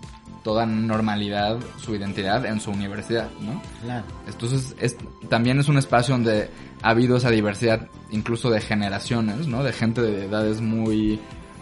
[0.50, 3.62] toda normalidad su identidad en su universidad, ¿no?
[3.84, 4.04] Claro.
[4.26, 4.97] Entonces, es,
[5.30, 6.50] también es un espacio donde
[6.82, 9.64] ha habido esa diversidad, incluso de generaciones, ¿no?
[9.64, 11.20] De gente de edades muy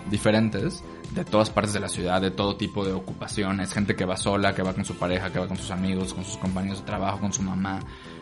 [0.09, 4.15] diferentes, de todas partes de la ciudad, de todo tipo de ocupaciones, gente que va
[4.15, 6.85] sola, que va con su pareja, que va con sus amigos, con sus compañeros de
[6.85, 7.81] trabajo, con su mamá.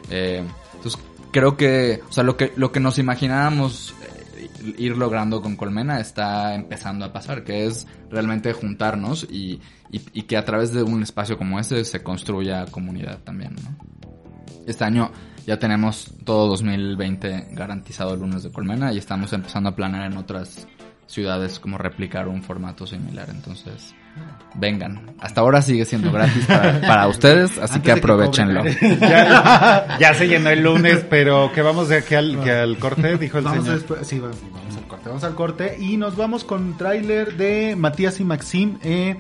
[0.09, 0.43] Eh,
[0.74, 0.99] entonces,
[1.30, 3.93] creo que, o sea, lo que, lo que nos imaginábamos
[4.78, 9.61] ir logrando con Colmena está empezando a pasar, que es realmente juntarnos y,
[9.91, 13.76] y, y que a través de un espacio como ese se construya comunidad también, ¿no?
[14.66, 15.11] Este año
[15.45, 20.18] ya tenemos todo 2020 garantizado el lunes de Colmena y estamos empezando a planear en
[20.18, 20.68] otras
[21.08, 23.28] ciudades como replicar un formato similar.
[23.30, 23.93] Entonces,
[24.56, 25.14] vengan.
[25.20, 28.64] Hasta ahora sigue siendo gratis para, para ustedes, así Antes que aprovechenlo.
[28.99, 33.18] ya, ya se llenó el lunes, pero que vamos de aquí al, que al corte,
[33.18, 33.80] dijo el Vamos señor.
[33.80, 35.10] después- sí, vamos, vamos al corte.
[35.10, 38.78] Vamos al corte y nos vamos con un tráiler de Matías y Maxim.
[38.84, 39.18] Eh,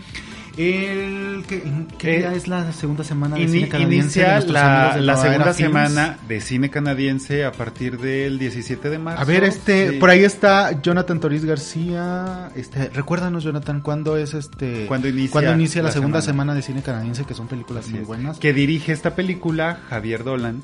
[0.57, 1.61] el que,
[1.97, 5.57] ¿qué Eh, día es la segunda semana de cine canadiense inicia la, de segunda Films?
[5.57, 9.21] semana de cine canadiense a partir del 17 de marzo.
[9.21, 9.97] A ver, este, Sí.
[9.97, 12.49] por ahí está Jonathan Toriz García.
[12.55, 14.85] Este, recuérdanos, Jonathan, ¿cuándo es este?
[14.87, 16.35] ¿Cuándo inicia ¿cuándo inicia la, la segunda semana?
[16.51, 17.25] semana de cine canadiense?
[17.25, 18.07] Que son películas Así muy es.
[18.07, 18.39] buenas.
[18.39, 20.61] Que dirige esta película Javier Dolan.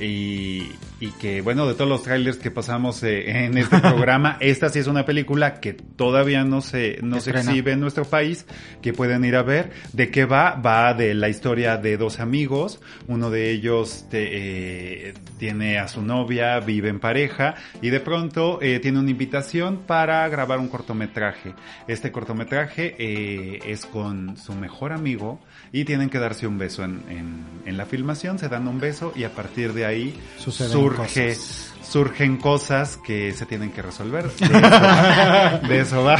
[0.00, 4.68] Y, y que, bueno, de todos los trailers que pasamos eh, en este programa, esta
[4.68, 8.46] sí es una película que todavía no se, no se exhibe en nuestro país,
[8.80, 9.70] que pueden ir a ver.
[9.94, 10.50] ¿De qué va?
[10.54, 12.78] Va de la historia de dos amigos.
[13.06, 18.58] Uno de ellos te- eh, tiene a su novia, vive en pareja, y de pronto
[18.60, 21.54] eh, tiene una invitación para grabar un cortometraje.
[21.86, 25.40] Este cortometraje eh, es con su mejor amigo
[25.72, 29.12] y tienen que darse un beso en, en, en la filmación, se dan un beso
[29.16, 31.74] y a partir de ahí Suceden surge, cosas.
[31.82, 34.24] surgen cosas que se tienen que resolver.
[34.38, 36.16] De eso, de eso va.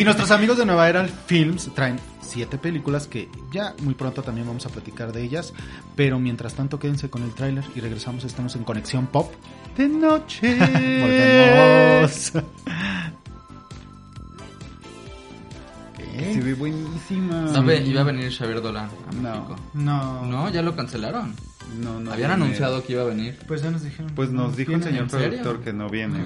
[0.00, 4.46] Y nuestros amigos de Nueva Era Films traen siete películas que ya muy pronto también
[4.46, 5.52] vamos a platicar de ellas.
[5.96, 8.24] Pero mientras tanto, quédense con el tráiler y regresamos.
[8.24, 9.32] Estamos en Conexión Pop.
[9.76, 10.56] De noche.
[11.00, 12.32] Volvemos.
[16.16, 17.42] Se ve buenísima.
[17.42, 19.30] No, ve- iba a venir Xavier Dolan a No.
[19.34, 19.56] México.
[19.74, 20.24] No.
[20.26, 21.34] No, ya lo cancelaron.
[21.80, 22.44] No, no Habían viene.
[22.44, 23.36] anunciado que iba a venir.
[23.48, 24.12] Pues ya nos dijeron.
[24.14, 26.20] Pues nos dijo el señor productor que no viene.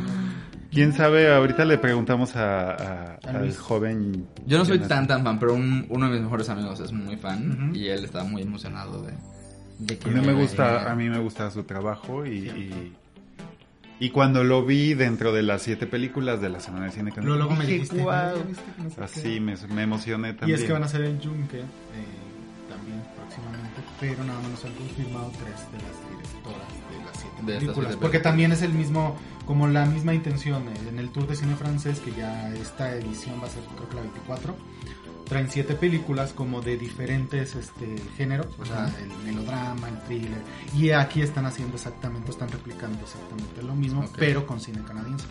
[0.70, 1.32] ¿Quién sabe?
[1.32, 4.26] Ahorita le preguntamos a, a- A al joven.
[4.46, 7.16] Yo no soy tan tan fan, pero un- uno de mis mejores amigos es muy
[7.16, 9.12] fan y él está muy emocionado de...
[9.78, 12.96] De que A mí me gusta, a mí me gusta su trabajo y, y,
[14.00, 17.36] y cuando lo vi dentro de las siete películas de la semana de cine Luego,
[17.36, 17.98] luego me dijiste.
[18.02, 18.18] "Guau".
[18.34, 19.02] "Ay, ya viste que no sé qué".
[19.04, 20.58] Así me, me emocioné Y también.
[20.58, 22.17] es que van a ser en Yunque eh, también
[23.28, 27.58] próximamente, pero nada más nos han confirmado tres de las directoras de las siete De
[27.58, 27.96] películas.
[27.96, 29.16] Porque también es el mismo,
[29.46, 33.40] como la misma intención eh, en el Tour de Cine Francés, que ya esta edición
[33.42, 34.56] va a ser creo que la 24.
[35.28, 40.42] Traen siete películas como de diferentes este, géneros, o sea, el melodrama, el thriller.
[40.74, 45.26] Y aquí están haciendo exactamente, están replicando exactamente lo mismo, pero con cine canadiense.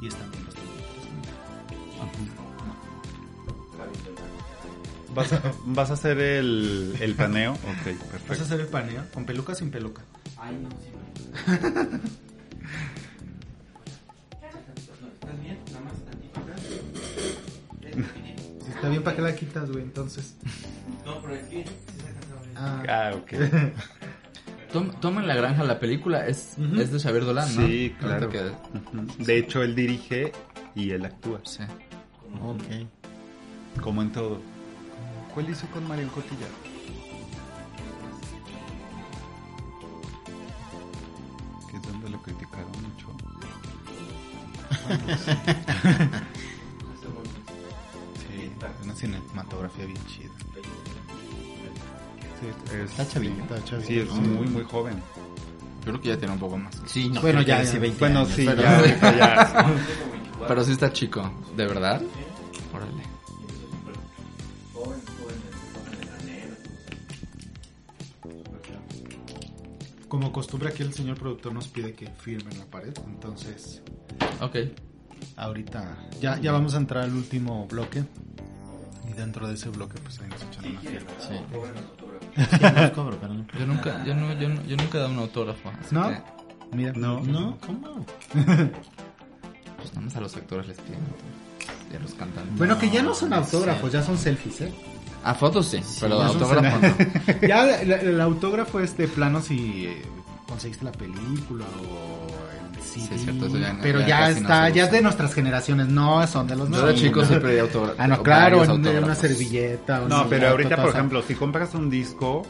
[0.00, 2.51] Y están bien bastante interesantes.
[5.14, 7.52] ¿Vas, a, vas a hacer el, el paneo?
[7.52, 8.42] Ok, ¿Vas a perfecto.
[8.44, 9.02] hacer el paneo?
[9.12, 10.02] ¿Con peluca o sin peluca?
[10.38, 10.90] Ay, no, sí.
[10.92, 11.98] no.
[15.12, 15.58] ¿Estás bien?
[15.72, 16.54] Nada más tantito acá.
[18.64, 19.82] Si está bien, ¿para qué la quitas, güey?
[19.84, 20.34] Entonces.
[21.04, 21.64] No, pero es que
[22.56, 23.32] Ah, Ah, ok.
[24.72, 27.66] Tom, Tom en la granja, la película es, es de Xavier Dolan, ¿no?
[27.66, 28.30] Sí, claro.
[28.30, 28.52] Que-.
[29.18, 30.32] De hecho, él dirige
[30.74, 31.62] y él actúa, sí.
[32.42, 32.62] Ok.
[33.82, 34.40] como en todo.
[35.34, 36.50] ¿Cuál hizo con Marion Cotillard?
[41.70, 43.06] Que es donde lo criticaron mucho.
[48.28, 48.52] sí,
[48.84, 50.30] una cinematografía bien chida.
[52.40, 53.82] Sí, Es- Está chavito.
[53.86, 54.96] Sí, es muy, muy joven.
[55.84, 56.80] Yo creo que ya tiene un poco más.
[56.86, 57.80] Sí, no, Bueno, ya, hace ya.
[57.80, 59.66] 20 Bueno, años, sí, pero- ya, ahorita ya.
[60.48, 61.22] Pero sí está chico,
[61.56, 62.02] ¿de verdad?
[62.74, 63.04] Órale.
[70.12, 73.80] Como costumbre aquí el señor productor nos pide que firme en la pared, entonces
[74.42, 74.56] Ok.
[75.36, 78.04] ahorita ya, ya vamos a entrar al último bloque
[79.08, 81.10] y dentro de ese bloque pues ahí nos echan una firma.
[81.18, 82.92] Sí.
[82.94, 83.46] Cobro, pero no.
[83.58, 85.70] Yo nunca, yo no, yo, no- yo nunca he dado un autógrafo.
[85.80, 86.08] así ¿No?
[86.10, 86.22] que,
[86.76, 87.20] Mira, No.
[87.20, 88.04] No, ¿cómo?
[88.34, 91.90] pues nada más a los actores les piden autógrafos.
[91.90, 92.58] Y a los cantantes.
[92.58, 94.72] Bueno, que ya no son autógrafos, ya son selfies, ¿eh?
[95.24, 97.46] A fotos sí, pero ya son autógrafo no.
[97.48, 100.02] Ya el, el autógrafo es de plano si eh,
[100.48, 102.26] conseguiste la película o
[102.76, 104.90] el CD, Sí, es cierto, eso ya- pero ya ya, no está, se ya es
[104.92, 107.00] de nuestras generaciones, no son de los Yo de nuevos.
[107.00, 107.96] chico siempre pedí autógrafo.
[108.02, 110.02] Ah, no, claro, una servilleta.
[110.02, 112.42] o No, sí, pero ahorita, por ejemplo, si compras un disco,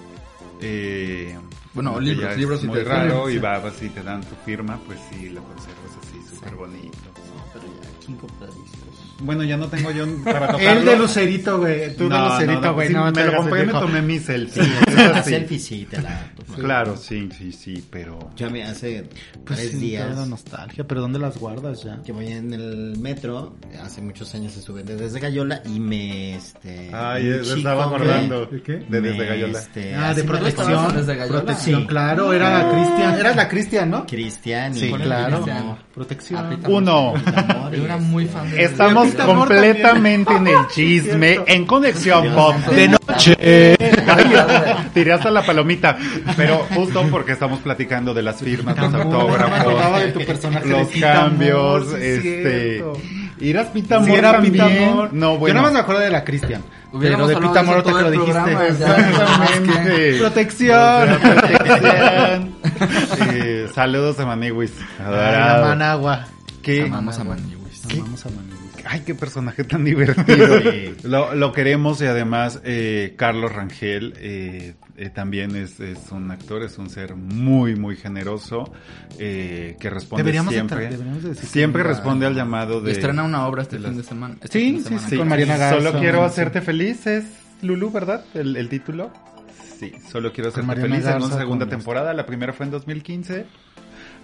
[0.60, 1.38] eh,
[1.74, 3.38] Bueno, libros, libros sí muy te raro y sí.
[3.38, 6.98] vas y te dan tu firma, pues sí, lo conservas así, súper bonito.
[7.52, 9.11] Pero ya, ¿quién compra discos?
[9.22, 10.70] Bueno, ya no tengo yo para tocarlo.
[10.70, 11.96] El de Lucerito, güey.
[11.96, 12.88] Tú de No, Lucerito, no, no, güey.
[12.88, 14.62] sí, No, me te lo compré y me tomé mi selfie.
[14.64, 15.30] Sí, la sí.
[15.30, 16.30] selfie sí te la.
[16.56, 18.30] Claro, sí, sí, sí, pero...
[18.36, 19.08] Yo me hace
[19.44, 22.02] Pues tres días la nostalgia, pero ¿dónde las guardas ya?
[22.04, 27.40] que voy en el metro, hace muchos años estuve desde Gallola y me este Ay,
[27.42, 28.72] chico estaba acordando ¿De qué?
[28.88, 29.58] de Desde Gallola.
[29.58, 30.94] este, Ah, de protección.
[30.96, 31.38] desde Gallola?
[31.42, 31.86] Protección, Sí.
[31.86, 33.14] claro, era Cristian.
[33.18, 34.06] Era la Cristian, ¿no?
[34.06, 35.78] Cristian y Sí, ¿Cuál claro.
[35.94, 36.40] Protección.
[36.64, 37.14] Ah, Uno.
[37.72, 42.56] Yo era muy fan de Estamos Amor completamente en el chisme, en Conexión Pop.
[42.66, 43.36] De noche.
[43.38, 45.96] Ay, tiré hasta la palomita.
[46.36, 50.88] Pero justo porque estamos platicando de las firmas, los autógrafos, de tu personaje de los
[50.88, 52.84] cambios, este...
[53.40, 54.52] ¿Irás Pita Amor Sí, era también?
[54.52, 55.12] Pita Amor.
[55.12, 55.54] No, Yo bueno.
[55.54, 56.62] nada más me acuerdo de la Cristian.
[56.92, 58.68] Pero de hablado Pita de Amor eso ahorita que lo dijiste.
[58.68, 60.18] Exactamente.
[60.18, 61.18] Protección.
[61.18, 62.62] Protección.
[63.34, 64.72] Eh, saludos a Maniwis.
[64.98, 65.66] Adorado.
[65.66, 66.26] Managua.
[66.62, 66.82] ¿Qué?
[66.82, 67.82] Amamos a Maniwis.
[67.92, 68.51] Amamos a Maniwis.
[68.84, 70.58] Ay, qué personaje tan divertido.
[71.04, 76.62] lo, lo queremos y además eh, Carlos Rangel eh, eh, también es, es un actor,
[76.62, 78.72] es un ser muy, muy generoso
[79.18, 80.88] eh, que responde Deberíamos de siempre.
[80.88, 82.92] de decir siempre responde al llamado de...
[82.92, 84.34] estrena una obra este de fin de semana.
[84.42, 85.08] este Sí, fin de sí, semana.
[85.08, 85.78] sí, con Mariana Garza.
[85.82, 86.24] Solo quiero sí.
[86.24, 87.24] hacerte feliz es
[87.62, 88.24] Lulu, ¿verdad?
[88.34, 89.12] El, el título.
[89.78, 92.12] Sí, solo quiero hacerte Mariana feliz en Garza una segunda temporada.
[92.14, 93.46] La primera fue en 2015.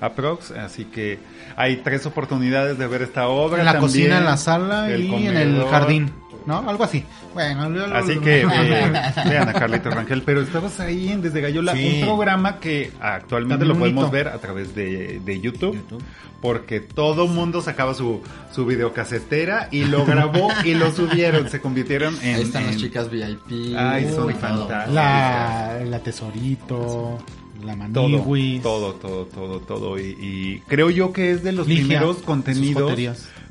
[0.00, 1.18] Aprox, así que
[1.56, 3.58] hay tres oportunidades de ver esta obra.
[3.60, 3.90] En la también.
[3.90, 6.12] cocina, en la sala y en el jardín.
[6.46, 6.66] ¿No?
[6.66, 7.04] Algo así.
[7.34, 8.46] Bueno, yo- Así que eh,
[9.28, 11.98] vean a Carlito Rangel, pero estabas ahí en Desde Gallola, Sí.
[12.00, 16.02] un programa que actualmente También lo podemos ver a través de, de YouTube, YouTube.
[16.40, 22.16] porque todo mundo sacaba su, su videocasetera y lo grabó y lo subieron, se convirtieron
[22.22, 22.36] en...
[22.36, 23.76] Ahí están las chicas VIP.
[23.76, 24.88] Ay, son fantásticas.
[24.90, 27.18] La, la tesorito,
[27.64, 28.62] la todo, maniwis.
[28.62, 29.98] todo, todo, todo, todo.
[29.98, 32.92] Y, y creo yo que es de los Ligia, primeros contenidos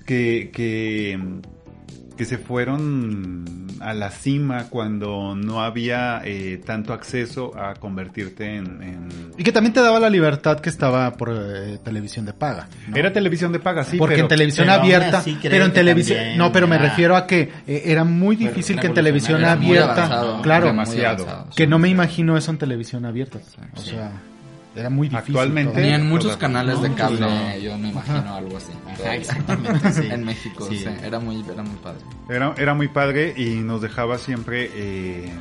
[0.05, 1.19] que,
[2.17, 3.45] que se fueron
[3.79, 8.81] a la cima cuando no había eh, tanto acceso a convertirte en...
[8.81, 9.07] en-
[9.37, 12.67] Y que también te daba la libertad que estaba por eh, televisión de paga.
[12.87, 12.97] ¿no?
[12.97, 14.25] Era televisión de paga, sí, Porque pero...
[14.25, 18.03] en televisión abierta, pero en televisión, no, pero me era- refiero a que eh, era
[18.03, 21.23] muy difícil que en televisión abierta, avanzado, claro, muy demasiado.
[21.23, 21.69] avanzado, que sí.
[21.69, 23.37] no me imagino eso en televisión abierta.
[23.75, 23.91] O sí.
[24.77, 25.35] Era muy difícil.
[25.35, 25.81] Actualmente- todo.
[25.81, 27.57] Tenían muchos canales de cable, no.
[27.57, 28.71] yo me imagino algo así.
[28.87, 30.07] Ajá, exactamente, sí.
[30.09, 30.77] En México, Sí.
[30.79, 30.85] sí.
[31.03, 31.99] Era muy, era muy padre.
[32.29, 35.31] Era, era muy padre y nos dejaba siempre eh,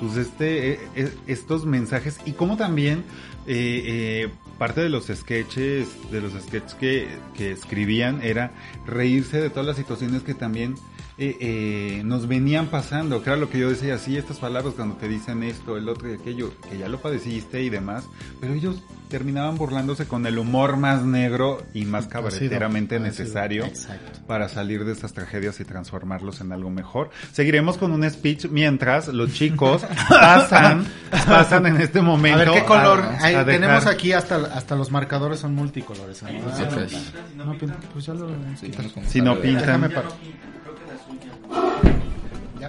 [0.00, 3.04] pues este eh, eh, estos mensajes y como también
[3.46, 3.82] eh,
[4.26, 8.50] eh, parte de los sketches de los sketches que, que escribían era
[8.86, 10.74] reírse de todas las situaciones que también
[11.18, 14.96] eh, eh, nos venían pasando que era lo que yo decía sí estas palabras cuando
[14.96, 18.04] te dicen esto el otro y aquello que ya lo padeciste y demás
[18.40, 24.20] pero ellos terminaban burlándose con el humor más negro y más cabareteramente necesario Exacto.
[24.26, 27.10] para salir de estas tragedias y transformarlos en algo mejor.
[27.32, 30.84] Seguiremos con un speech mientras los chicos pasan,
[31.24, 32.38] pasan en este A momento.
[32.40, 32.98] ver qué color.
[33.00, 36.22] a- Ahí a dejar- tenemos aquí hasta hasta los marcadores son multicolores.
[36.24, 36.28] ¿no?
[36.30, 36.82] Ok.
[37.36, 37.56] No,
[37.92, 38.28] pues ya lo
[38.60, 39.82] Sí, no como Si no pintan.
[39.82, 39.94] Déjame.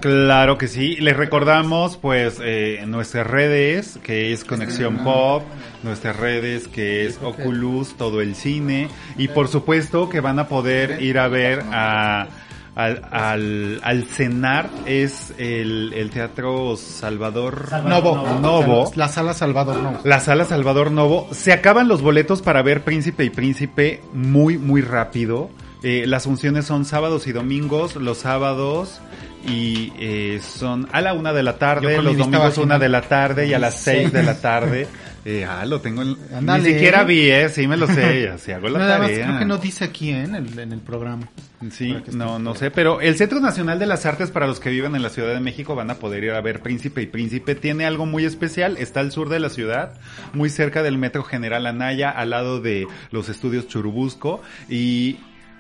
[0.02, 0.98] Claro que sí.
[0.98, 5.44] Les recordamos, pues, eh, nuestras redes, que es Conexión Pop,
[5.84, 11.02] nuestras redes, que es Oculus, todo el cine, y por supuesto que van a poder
[11.02, 12.28] ir a ver a,
[12.76, 18.40] al, al, al cenar, es el, el Teatro Salvador Novo.
[18.40, 18.92] Novo.
[18.96, 20.00] La sala Salvador Novo.
[20.04, 21.28] La sala Salvador Novo.
[21.32, 25.50] Se acaban los boletos para ver Príncipe y Príncipe muy, muy rápido.
[25.84, 27.96] Eh, las funciones son sábados y domingos.
[27.96, 29.00] Los sábados
[29.48, 33.48] y eh, son a la una de la tarde, los domingos una de la tarde
[33.48, 34.88] y a las seis de la tarde.
[35.30, 36.16] Eh, ah, lo tengo en...
[36.42, 39.26] Ni siquiera vi, eh, sí me lo sé, así hago la Nada más, tarea.
[39.26, 40.24] creo que no dice aquí ¿eh?
[40.24, 41.28] en el, en el programa.
[41.70, 44.96] Sí, no, no sé, pero el Centro Nacional de las Artes para los que viven
[44.96, 47.56] en la Ciudad de México van a poder ir a ver Príncipe y Príncipe.
[47.56, 50.00] Tiene algo muy especial, está al sur de la ciudad,
[50.32, 55.18] muy cerca del Metro General Anaya, al lado de los estudios Churubusco y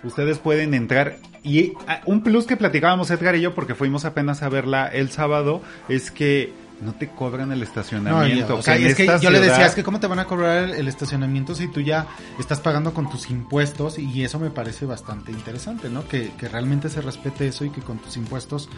[0.07, 4.43] ustedes pueden entrar y ah, un plus que platicábamos Edgar y yo porque fuimos apenas
[4.43, 6.51] a verla el sábado es que
[6.81, 8.55] no te cobran el estacionamiento.
[8.57, 10.63] o sea, en es que yo le decía, es que cómo te van a cobrar
[10.65, 12.05] el, el estacionamiento si tú ya
[12.39, 16.07] estás pagando con tus impuestos y eso me parece bastante interesante, ¿no?
[16.07, 18.69] Que, que realmente se respete eso y que con tus impuestos,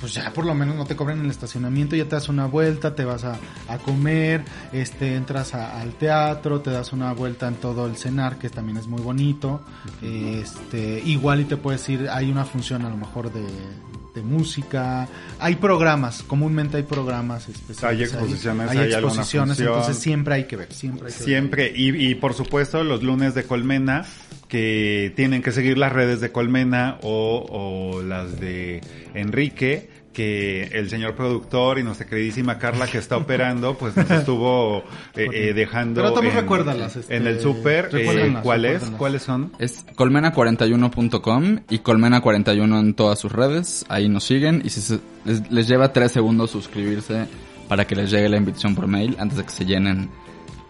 [0.00, 2.94] pues ya por lo menos no te cobren el estacionamiento, ya te das una vuelta,
[2.94, 3.38] te vas a,
[3.68, 8.36] a comer, este, entras a- al teatro, te das una vuelta en todo el cenar,
[8.38, 9.62] que también es muy bonito,
[10.02, 13.44] este, igual y te puedes ir, hay una función a lo mejor de,
[14.16, 15.08] de música,
[15.38, 17.98] hay programas, comúnmente hay programas especiales.
[17.98, 21.28] Hay exposiciones, hay hay exposiciones, entonces siempre hay que ver, siempre hay que ver.
[21.28, 24.04] Siempre, y, y por supuesto los lunes de Colmena,
[24.48, 28.80] que tienen que seguir las redes de Colmena o, o las de
[29.14, 34.78] Enrique, que el señor productor y nuestra queridísima Carla que está operando, pues nos estuvo
[35.14, 37.90] eh, eh, dejando Pero todos en, recuérdalas, este, en el súper.
[37.92, 38.82] eh, ¿Cuál es?
[38.96, 39.52] ¿Cuáles son?
[39.58, 43.84] Es colmena41.com y colmena41 en todas sus redes.
[43.90, 47.26] Ahí nos siguen y si se- les, les lleva tres segundos suscribirse
[47.68, 50.08] para que les llegue la invitación por mail antes de que se llenen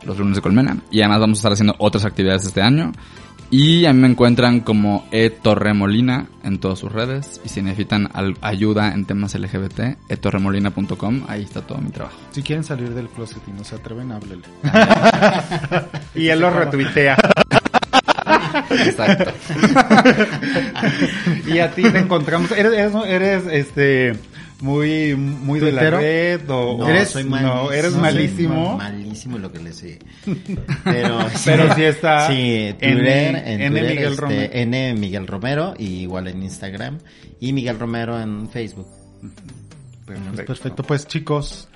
[0.04, 0.76] los lunes de Colmena.
[0.90, 2.90] Y además vamos a estar haciendo otras actividades este año.
[3.50, 7.40] Y a mí me encuentran como E Torremolina en todas sus redes.
[7.44, 11.24] Y si necesitan ayuda en temas LGBT, etorremolina.com.
[11.28, 12.16] Ahí está todo mi trabajo.
[12.32, 14.42] Si quieren salir del closet y no se atreven, háblele.
[16.14, 17.16] Y él lo retuitea.
[18.70, 19.32] Exacto.
[21.46, 22.50] y a ti te encontramos.
[22.52, 24.16] ¿Eres, eres, eres, este,
[24.60, 27.72] muy, muy de la red o No, eres, soy no, malísimo.
[27.72, 28.76] eres soy malísimo?
[28.78, 29.98] mal- malísimo lo que le sé.
[30.84, 34.50] Pero, Pero sí está Sí, N- Twitter, en N Twitter, Miguel este, Romero.
[34.52, 36.98] N Miguel Romero, y igual en Instagram.
[37.40, 38.86] Y Miguel Romero en Facebook.
[40.06, 40.44] Perfecto.
[40.46, 41.68] Perfecto, pues chicos,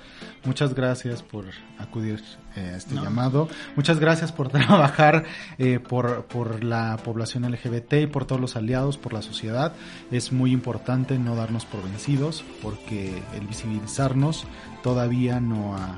[0.45, 1.45] muchas gracias por
[1.77, 2.21] acudir
[2.55, 3.47] eh, a este llamado.
[3.75, 5.23] Muchas gracias por trabajar
[5.57, 9.73] eh, por, por la población LGBT y por todos los aliados, por la sociedad.
[10.11, 14.45] Es muy importante no darnos por vencidos porque el visibilizarnos
[14.83, 15.97] todavía no ha...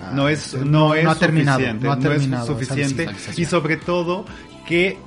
[0.00, 3.08] ha- no es no, es ha terminado, suficiente, no ha terminado es esa suficiente
[3.40, 4.24] y sobre todo
[4.66, 4.98] que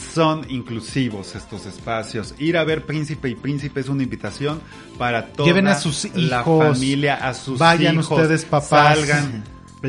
[0.00, 2.34] son inclusivos estos espacios.
[2.38, 4.60] Ir a ver Príncipe y Príncipe es una invitación
[4.98, 8.98] para toda Lleven a sus la hijos, familia, a sus vayan hijos, ustedes, papás.
[8.98, 9.44] salgan,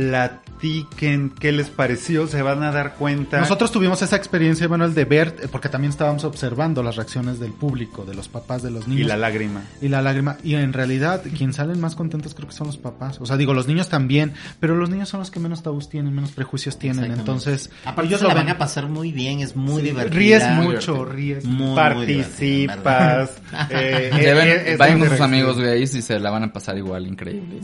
[0.61, 3.39] platiquen qué les pareció, se van a dar cuenta.
[3.39, 7.51] Nosotros tuvimos esa experiencia, Manuel, de ver, eh, porque también estábamos observando las reacciones del
[7.51, 9.01] público, de los papás, de los niños.
[9.01, 9.63] y la lágrima.
[9.81, 10.37] y la lágrima.
[10.43, 13.19] Y en realidad, quien salen más contentos creo que son los papás.
[13.19, 16.13] O sea, digo, los niños también, pero los niños son los que menos tabús tienen,
[16.13, 17.11] menos prejuicios tienen.
[17.11, 20.17] Entonces, Aparte ellos se la lo van a pasar muy bien, es muy Sí, divertido.
[20.19, 21.45] ríes mucho, ríes.
[21.45, 21.75] Muy.
[21.75, 23.31] Participas.
[23.69, 27.07] eh, eh, es vayan con sus amigos gays y se la van a pasar igual
[27.07, 27.59] increíble.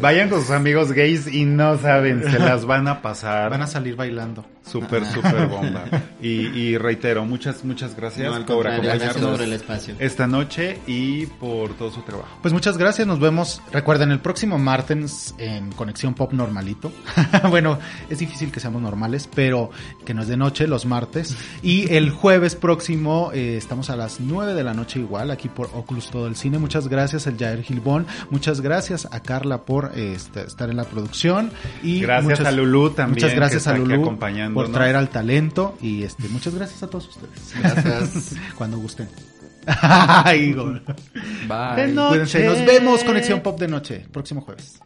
[0.00, 3.50] Vayan con sus amigos gays y no saben, se las van a pasar.
[3.50, 4.44] Van a salir bailando.
[4.64, 5.84] Súper, súper bomba.
[6.20, 9.94] Y, y reitero, muchas, muchas gracias No, por acompañarnos por el espacio.
[9.98, 12.28] esta noche y por todo su trabajo.
[12.42, 13.62] Pues muchas gracias, nos vemos.
[13.72, 16.92] Recuerden, el próximo martes en Conexión Pop Normalito.
[17.50, 17.78] bueno,
[18.08, 19.70] es difícil que seamos normales, pero
[20.04, 21.36] que no es de noche, los martes.
[21.62, 25.70] Y el jueves próximo eh, estamos a las 9 de la noche igual, aquí por
[25.74, 26.58] Oculus Todo el Cine.
[26.58, 28.06] Muchas gracias al Jair Gilbón.
[28.30, 31.50] Muchas gracias a Carla por eh, este, estar en la producción.
[31.82, 34.68] Y Gracias muchas- a Lulú también, Muchas gracias que está a Lulú acompañándonos.
[34.68, 35.76] por traer al talento.
[35.80, 37.52] Y este, muchas gracias a todos ustedes.
[37.58, 38.36] Gracias.
[38.56, 39.08] Cuando gusten.
[39.66, 41.76] Ay, Bye.
[41.76, 42.08] De noche.
[42.10, 44.78] Cuídense, nos vemos Conexión Pop de noche, próximo jueves.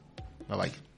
[0.48, 0.93] Bye bye.